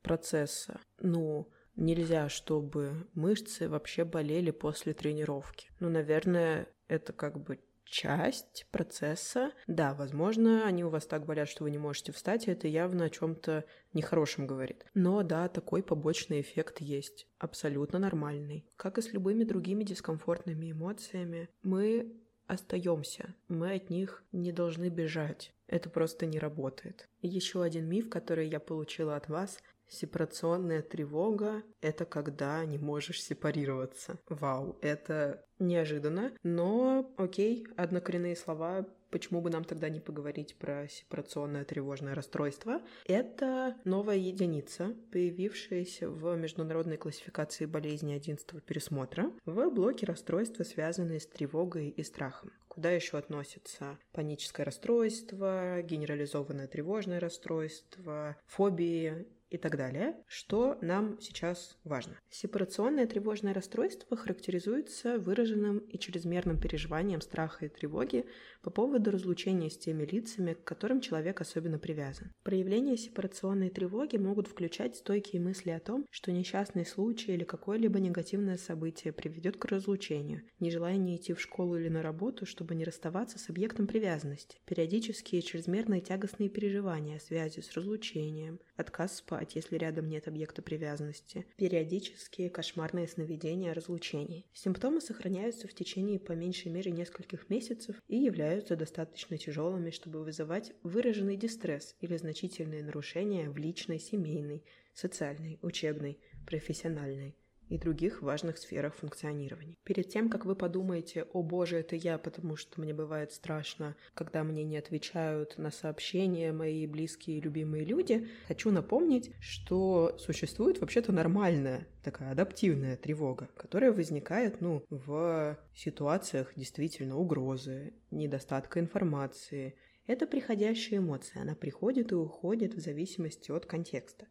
процесса. 0.00 0.80
Ну, 1.00 1.50
нельзя, 1.78 2.28
чтобы 2.28 3.06
мышцы 3.14 3.68
вообще 3.68 4.04
болели 4.04 4.50
после 4.50 4.92
тренировки. 4.92 5.70
Ну, 5.80 5.88
наверное, 5.88 6.68
это 6.88 7.12
как 7.12 7.40
бы 7.40 7.60
часть 7.84 8.66
процесса. 8.70 9.52
Да, 9.66 9.94
возможно, 9.94 10.66
они 10.66 10.84
у 10.84 10.90
вас 10.90 11.06
так 11.06 11.24
болят, 11.24 11.48
что 11.48 11.64
вы 11.64 11.70
не 11.70 11.78
можете 11.78 12.12
встать, 12.12 12.46
и 12.46 12.50
это 12.50 12.68
явно 12.68 13.04
о 13.04 13.10
чем-то 13.10 13.64
нехорошем 13.94 14.46
говорит. 14.46 14.84
Но 14.94 15.22
да, 15.22 15.48
такой 15.48 15.82
побочный 15.82 16.40
эффект 16.40 16.80
есть, 16.80 17.26
абсолютно 17.38 17.98
нормальный. 17.98 18.66
Как 18.76 18.98
и 18.98 19.02
с 19.02 19.12
любыми 19.12 19.44
другими 19.44 19.84
дискомфортными 19.84 20.70
эмоциями, 20.70 21.48
мы 21.62 22.12
остаемся, 22.46 23.34
мы 23.48 23.74
от 23.74 23.90
них 23.90 24.24
не 24.32 24.52
должны 24.52 24.88
бежать. 24.88 25.54
Это 25.66 25.90
просто 25.90 26.24
не 26.24 26.38
работает. 26.38 27.08
Еще 27.20 27.62
один 27.62 27.86
миф, 27.86 28.08
который 28.08 28.48
я 28.48 28.58
получила 28.58 29.16
от 29.16 29.28
вас, 29.28 29.58
Сепарационная 29.88 30.82
тревога— 30.82 31.62
это 31.80 32.04
когда 32.04 32.64
не 32.64 32.78
можешь 32.78 33.22
сепарироваться. 33.22 34.18
Вау, 34.28 34.78
это 34.82 35.44
неожиданно, 35.58 36.32
но 36.42 37.10
окей, 37.16 37.66
однокоренные 37.76 38.36
слова 38.36 38.86
Почему 39.10 39.40
бы 39.40 39.48
нам 39.48 39.64
тогда 39.64 39.88
не 39.88 40.00
поговорить 40.00 40.54
про 40.56 40.86
сепарационное 40.86 41.64
тревожное 41.64 42.14
расстройство? 42.14 42.82
Это 43.06 43.76
новая 43.84 44.16
единица, 44.16 44.94
появившаяся 45.12 46.10
в 46.10 46.36
международной 46.36 46.98
классификации 46.98 47.64
болезней 47.64 48.14
11 48.14 48.62
пересмотра 48.64 49.32
в 49.46 49.70
блоке 49.70 50.04
расстройства, 50.04 50.62
связанные 50.62 51.20
с 51.20 51.26
тревогой 51.26 51.88
и 51.88 52.02
страхом. 52.02 52.52
Куда 52.68 52.90
еще 52.90 53.16
относятся 53.16 53.98
паническое 54.12 54.66
расстройство, 54.66 55.80
генерализованное 55.82 56.68
тревожное 56.68 57.18
расстройство, 57.18 58.36
фобии 58.46 59.26
и 59.50 59.56
так 59.56 59.76
далее. 59.76 60.16
Что 60.26 60.78
нам 60.80 61.18
сейчас 61.20 61.78
важно? 61.84 62.18
Сепарационное 62.30 63.06
тревожное 63.06 63.54
расстройство 63.54 64.16
характеризуется 64.16 65.18
выраженным 65.18 65.78
и 65.78 65.98
чрезмерным 65.98 66.58
переживанием 66.58 67.20
страха 67.20 67.66
и 67.66 67.68
тревоги 67.68 68.26
по 68.62 68.70
поводу 68.70 69.10
разлучения 69.10 69.70
с 69.70 69.78
теми 69.78 70.04
лицами, 70.04 70.54
к 70.54 70.64
которым 70.64 71.00
человек 71.00 71.40
особенно 71.40 71.78
привязан. 71.78 72.32
Проявления 72.42 72.96
сепарационной 72.96 73.70
тревоги 73.70 74.16
могут 74.16 74.48
включать 74.48 74.96
стойкие 74.96 75.40
мысли 75.40 75.70
о 75.70 75.80
том, 75.80 76.06
что 76.10 76.32
несчастный 76.32 76.84
случай 76.84 77.32
или 77.32 77.44
какое-либо 77.44 78.00
негативное 78.00 78.56
событие 78.56 79.12
приведет 79.12 79.56
к 79.56 79.64
разлучению, 79.64 80.42
нежелание 80.60 81.16
идти 81.16 81.32
в 81.32 81.40
школу 81.40 81.76
или 81.76 81.88
на 81.88 82.02
работу, 82.02 82.46
чтобы 82.46 82.74
не 82.74 82.84
расставаться 82.84 83.38
с 83.38 83.48
объектом 83.48 83.86
привязанности, 83.86 84.58
периодические 84.66 85.42
чрезмерные 85.42 86.00
тягостные 86.00 86.48
переживания 86.48 87.16
о 87.16 87.20
связи 87.20 87.60
с 87.60 87.72
разлучением, 87.72 88.60
отказ 88.76 89.16
спать, 89.16 89.37
если 89.54 89.76
рядом 89.76 90.08
нет 90.08 90.28
объекта 90.28 90.62
привязанности, 90.62 91.46
периодические 91.56 92.50
кошмарные 92.50 93.08
сновидения 93.08 93.72
о 93.72 93.74
разлучении. 93.74 94.46
Симптомы 94.52 95.00
сохраняются 95.00 95.68
в 95.68 95.74
течение 95.74 96.18
по 96.18 96.32
меньшей 96.32 96.70
мере 96.70 96.90
нескольких 96.90 97.48
месяцев 97.48 97.96
и 98.08 98.16
являются 98.16 98.76
достаточно 98.76 99.36
тяжелыми, 99.36 99.90
чтобы 99.90 100.22
вызывать 100.24 100.72
выраженный 100.82 101.36
дистресс 101.36 101.96
или 102.00 102.16
значительные 102.16 102.82
нарушения 102.82 103.50
в 103.50 103.56
личной, 103.56 103.98
семейной, 103.98 104.64
социальной, 104.94 105.58
учебной, 105.62 106.18
профессиональной 106.46 107.36
и 107.68 107.78
других 107.78 108.22
важных 108.22 108.58
сферах 108.58 108.94
функционирования. 108.94 109.76
Перед 109.84 110.08
тем, 110.08 110.28
как 110.28 110.44
вы 110.44 110.54
подумаете, 110.54 111.26
о 111.32 111.42
боже, 111.42 111.78
это 111.78 111.96
я, 111.96 112.18
потому 112.18 112.56
что 112.56 112.80
мне 112.80 112.94
бывает 112.94 113.32
страшно, 113.32 113.96
когда 114.14 114.44
мне 114.44 114.64
не 114.64 114.76
отвечают 114.76 115.58
на 115.58 115.70
сообщения 115.70 116.52
мои 116.52 116.86
близкие 116.86 117.38
и 117.38 117.40
любимые 117.40 117.84
люди, 117.84 118.28
хочу 118.46 118.70
напомнить, 118.70 119.32
что 119.40 120.16
существует 120.18 120.80
вообще-то 120.80 121.12
нормальная 121.12 121.86
такая 122.02 122.32
адаптивная 122.32 122.96
тревога, 122.96 123.48
которая 123.56 123.92
возникает, 123.92 124.60
ну, 124.60 124.82
в 124.88 125.58
ситуациях 125.74 126.52
действительно 126.56 127.18
угрозы, 127.18 127.92
недостатка 128.10 128.80
информации. 128.80 129.74
Это 130.06 130.26
приходящая 130.26 131.00
эмоция, 131.00 131.42
она 131.42 131.54
приходит 131.54 132.12
и 132.12 132.14
уходит 132.14 132.74
в 132.74 132.80
зависимости 132.80 133.50
от 133.50 133.66
контекста. 133.66 134.26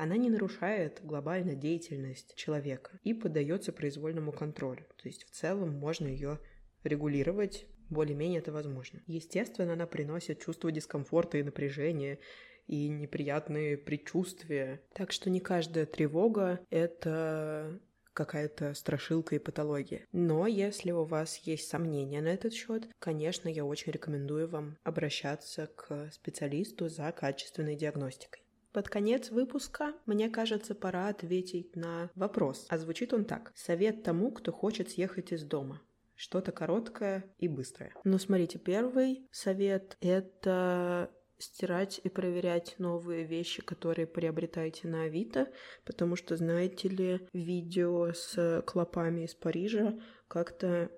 Она 0.00 0.16
не 0.16 0.30
нарушает 0.30 1.02
глобально 1.04 1.54
деятельность 1.54 2.34
человека 2.34 2.98
и 3.04 3.12
поддается 3.12 3.70
произвольному 3.70 4.32
контролю. 4.32 4.86
То 4.96 5.08
есть 5.08 5.26
в 5.26 5.30
целом 5.30 5.74
можно 5.74 6.06
ее 6.06 6.38
регулировать, 6.84 7.66
более-менее 7.90 8.38
это 8.38 8.50
возможно. 8.50 9.02
Естественно, 9.06 9.74
она 9.74 9.86
приносит 9.86 10.40
чувство 10.40 10.72
дискомфорта 10.72 11.36
и 11.36 11.42
напряжения, 11.42 12.18
и 12.66 12.88
неприятные 12.88 13.76
предчувствия. 13.76 14.80
Так 14.94 15.12
что 15.12 15.28
не 15.28 15.40
каждая 15.40 15.84
тревога— 15.84 16.60
это 16.70 17.78
какая-то 18.14 18.72
страшилка 18.72 19.36
и 19.36 19.38
патология. 19.38 20.06
Но 20.12 20.46
если 20.46 20.92
у 20.92 21.04
вас 21.04 21.36
есть 21.44 21.68
сомнения 21.68 22.22
на 22.22 22.28
этот 22.28 22.54
счет, 22.54 22.88
конечно, 22.98 23.50
я 23.50 23.66
очень 23.66 23.92
рекомендую 23.92 24.48
вам 24.48 24.78
обращаться 24.82 25.66
к 25.66 26.10
специалисту 26.10 26.88
за 26.88 27.12
качественной 27.12 27.76
диагностикой. 27.76 28.42
Под 28.72 28.88
конец 28.88 29.30
выпуска, 29.30 29.94
мне 30.06 30.28
кажется, 30.28 30.74
пора 30.74 31.08
ответить 31.08 31.74
на 31.74 32.10
вопрос. 32.14 32.66
А 32.68 32.78
звучит 32.78 33.12
он 33.12 33.24
так. 33.24 33.52
Совет 33.56 34.02
тому, 34.02 34.30
кто 34.30 34.52
хочет 34.52 34.90
съехать 34.90 35.32
из 35.32 35.44
дома. 35.44 35.80
Что-то 36.14 36.52
короткое 36.52 37.24
и 37.38 37.48
быстрое. 37.48 37.92
Ну, 38.04 38.18
смотрите, 38.18 38.58
первый 38.58 39.26
совет— 39.32 39.96
это 40.00 41.10
стирать 41.38 42.00
и 42.04 42.08
проверять 42.08 42.74
новые 42.78 43.24
вещи, 43.24 43.62
которые 43.62 44.06
приобретаете 44.06 44.86
на 44.88 45.04
Авито, 45.04 45.48
потому 45.84 46.16
что, 46.16 46.36
знаете 46.36 46.88
ли, 46.88 47.26
видео 47.32 48.12
с 48.12 48.62
клопами 48.66 49.24
из 49.24 49.34
Парижа 49.34 49.98
как-то 50.28 50.90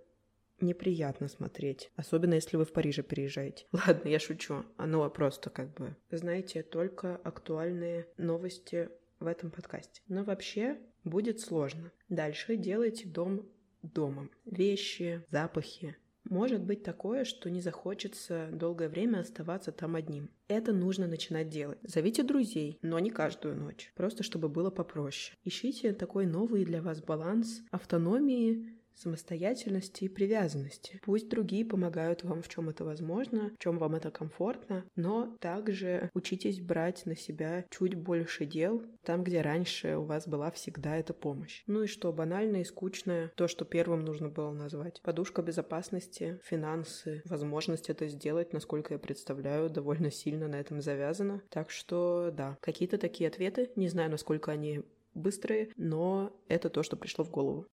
неприятно 0.62 1.28
смотреть, 1.28 1.90
особенно 1.96 2.34
если 2.34 2.56
вы 2.56 2.64
в 2.64 2.72
Париже 2.72 3.02
переезжаете. 3.02 3.66
Ладно, 3.72 4.08
я 4.08 4.18
шучу, 4.18 4.64
оно 4.76 5.08
просто 5.10 5.50
как 5.50 5.74
бы, 5.74 5.96
знаете, 6.10 6.62
только 6.62 7.16
актуальные 7.16 8.06
новости 8.16 8.88
в 9.20 9.26
этом 9.26 9.50
подкасте. 9.50 10.02
Но 10.08 10.24
вообще 10.24 10.78
будет 11.04 11.40
сложно. 11.40 11.92
Дальше 12.08 12.56
делайте 12.56 13.08
дом 13.08 13.48
домом. 13.82 14.30
Вещи, 14.44 15.24
запахи, 15.30 15.96
может 16.24 16.62
быть 16.62 16.82
такое, 16.84 17.24
что 17.24 17.50
не 17.50 17.60
захочется 17.60 18.48
долгое 18.52 18.88
время 18.88 19.18
оставаться 19.18 19.72
там 19.72 19.96
одним. 19.96 20.30
Это 20.46 20.72
нужно 20.72 21.06
начинать 21.06 21.48
делать. 21.48 21.78
Зовите 21.82 22.22
друзей, 22.22 22.78
но 22.82 22.98
не 23.00 23.10
каждую 23.10 23.56
ночь. 23.56 23.92
Просто 23.96 24.22
чтобы 24.22 24.48
было 24.48 24.70
попроще. 24.70 25.36
Ищите 25.44 25.92
такой 25.92 26.26
новый 26.26 26.64
для 26.64 26.80
вас 26.80 27.02
баланс 27.02 27.62
автономии 27.70 28.78
самостоятельности 28.94 30.04
и 30.04 30.08
привязанности. 30.08 31.00
Пусть 31.04 31.28
другие 31.28 31.64
помогают 31.64 32.22
вам 32.24 32.42
в 32.42 32.48
чем 32.48 32.68
это 32.68 32.84
возможно, 32.84 33.52
в 33.58 33.62
чем 33.62 33.78
вам 33.78 33.94
это 33.94 34.10
комфортно, 34.10 34.84
но 34.96 35.36
также 35.40 36.10
учитесь 36.14 36.60
брать 36.60 37.06
на 37.06 37.16
себя 37.16 37.64
чуть 37.70 37.94
больше 37.94 38.46
дел 38.46 38.82
там, 39.04 39.24
где 39.24 39.40
раньше 39.40 39.96
у 39.96 40.04
вас 40.04 40.28
была 40.28 40.50
всегда 40.50 40.96
эта 40.96 41.14
помощь. 41.14 41.62
Ну 41.66 41.82
и 41.82 41.86
что 41.86 42.12
банальное 42.12 42.62
и 42.62 42.64
скучное, 42.64 43.32
то, 43.36 43.48
что 43.48 43.64
первым 43.64 44.04
нужно 44.04 44.28
было 44.28 44.52
назвать. 44.52 45.00
Подушка 45.02 45.42
безопасности, 45.42 46.40
финансы, 46.44 47.22
возможность 47.24 47.90
это 47.90 48.08
сделать, 48.08 48.52
насколько 48.52 48.94
я 48.94 48.98
представляю, 48.98 49.70
довольно 49.70 50.10
сильно 50.10 50.48
на 50.48 50.60
этом 50.60 50.80
завязано. 50.80 51.42
Так 51.50 51.70
что 51.70 52.30
да, 52.32 52.56
какие-то 52.60 52.98
такие 52.98 53.28
ответы, 53.28 53.70
не 53.76 53.88
знаю, 53.88 54.10
насколько 54.10 54.52
они 54.52 54.82
быстрые, 55.14 55.70
но 55.76 56.32
это 56.48 56.70
то, 56.70 56.82
что 56.82 56.96
пришло 56.96 57.24
в 57.24 57.30
голову. 57.30 57.66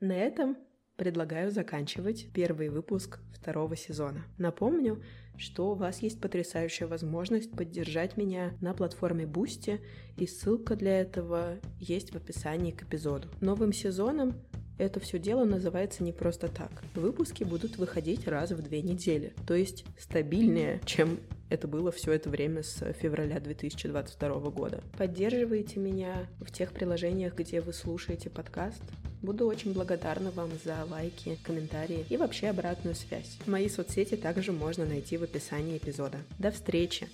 На 0.00 0.12
этом 0.12 0.58
предлагаю 0.96 1.50
заканчивать 1.50 2.28
первый 2.34 2.68
выпуск 2.68 3.18
второго 3.32 3.76
сезона. 3.76 4.26
Напомню, 4.36 5.02
что 5.38 5.70
у 5.70 5.74
вас 5.74 6.00
есть 6.00 6.20
потрясающая 6.20 6.86
возможность 6.86 7.50
поддержать 7.50 8.18
меня 8.18 8.52
на 8.60 8.74
платформе 8.74 9.24
Boosty, 9.24 9.80
и 10.18 10.26
ссылка 10.26 10.76
для 10.76 11.00
этого 11.00 11.58
есть 11.80 12.12
в 12.12 12.16
описании 12.16 12.72
к 12.72 12.82
эпизоду. 12.82 13.28
Новым 13.40 13.72
сезоном 13.72 14.34
это 14.78 15.00
все 15.00 15.18
дело 15.18 15.44
называется 15.44 16.02
не 16.02 16.12
просто 16.12 16.48
так. 16.48 16.70
Выпуски 16.94 17.44
будут 17.44 17.78
выходить 17.78 18.28
раз 18.28 18.50
в 18.50 18.60
две 18.60 18.82
недели, 18.82 19.32
то 19.46 19.54
есть 19.54 19.86
стабильнее, 19.98 20.80
чем 20.84 21.18
это 21.48 21.68
было 21.68 21.90
все 21.90 22.12
это 22.12 22.28
время 22.28 22.62
с 22.62 22.92
февраля 23.00 23.40
2022 23.40 24.50
года. 24.50 24.82
Поддерживайте 24.98 25.80
меня 25.80 26.26
в 26.40 26.50
тех 26.50 26.72
приложениях, 26.72 27.34
где 27.34 27.62
вы 27.62 27.72
слушаете 27.72 28.28
подкаст. 28.28 28.82
Буду 29.26 29.48
очень 29.48 29.72
благодарна 29.72 30.30
вам 30.30 30.50
за 30.64 30.84
лайки, 30.88 31.36
комментарии 31.42 32.06
и 32.08 32.16
вообще 32.16 32.46
обратную 32.46 32.94
связь. 32.94 33.38
Мои 33.44 33.68
соцсети 33.68 34.14
также 34.14 34.52
можно 34.52 34.86
найти 34.86 35.16
в 35.16 35.24
описании 35.24 35.78
эпизода. 35.78 36.18
До 36.38 36.52
встречи! 36.52 37.08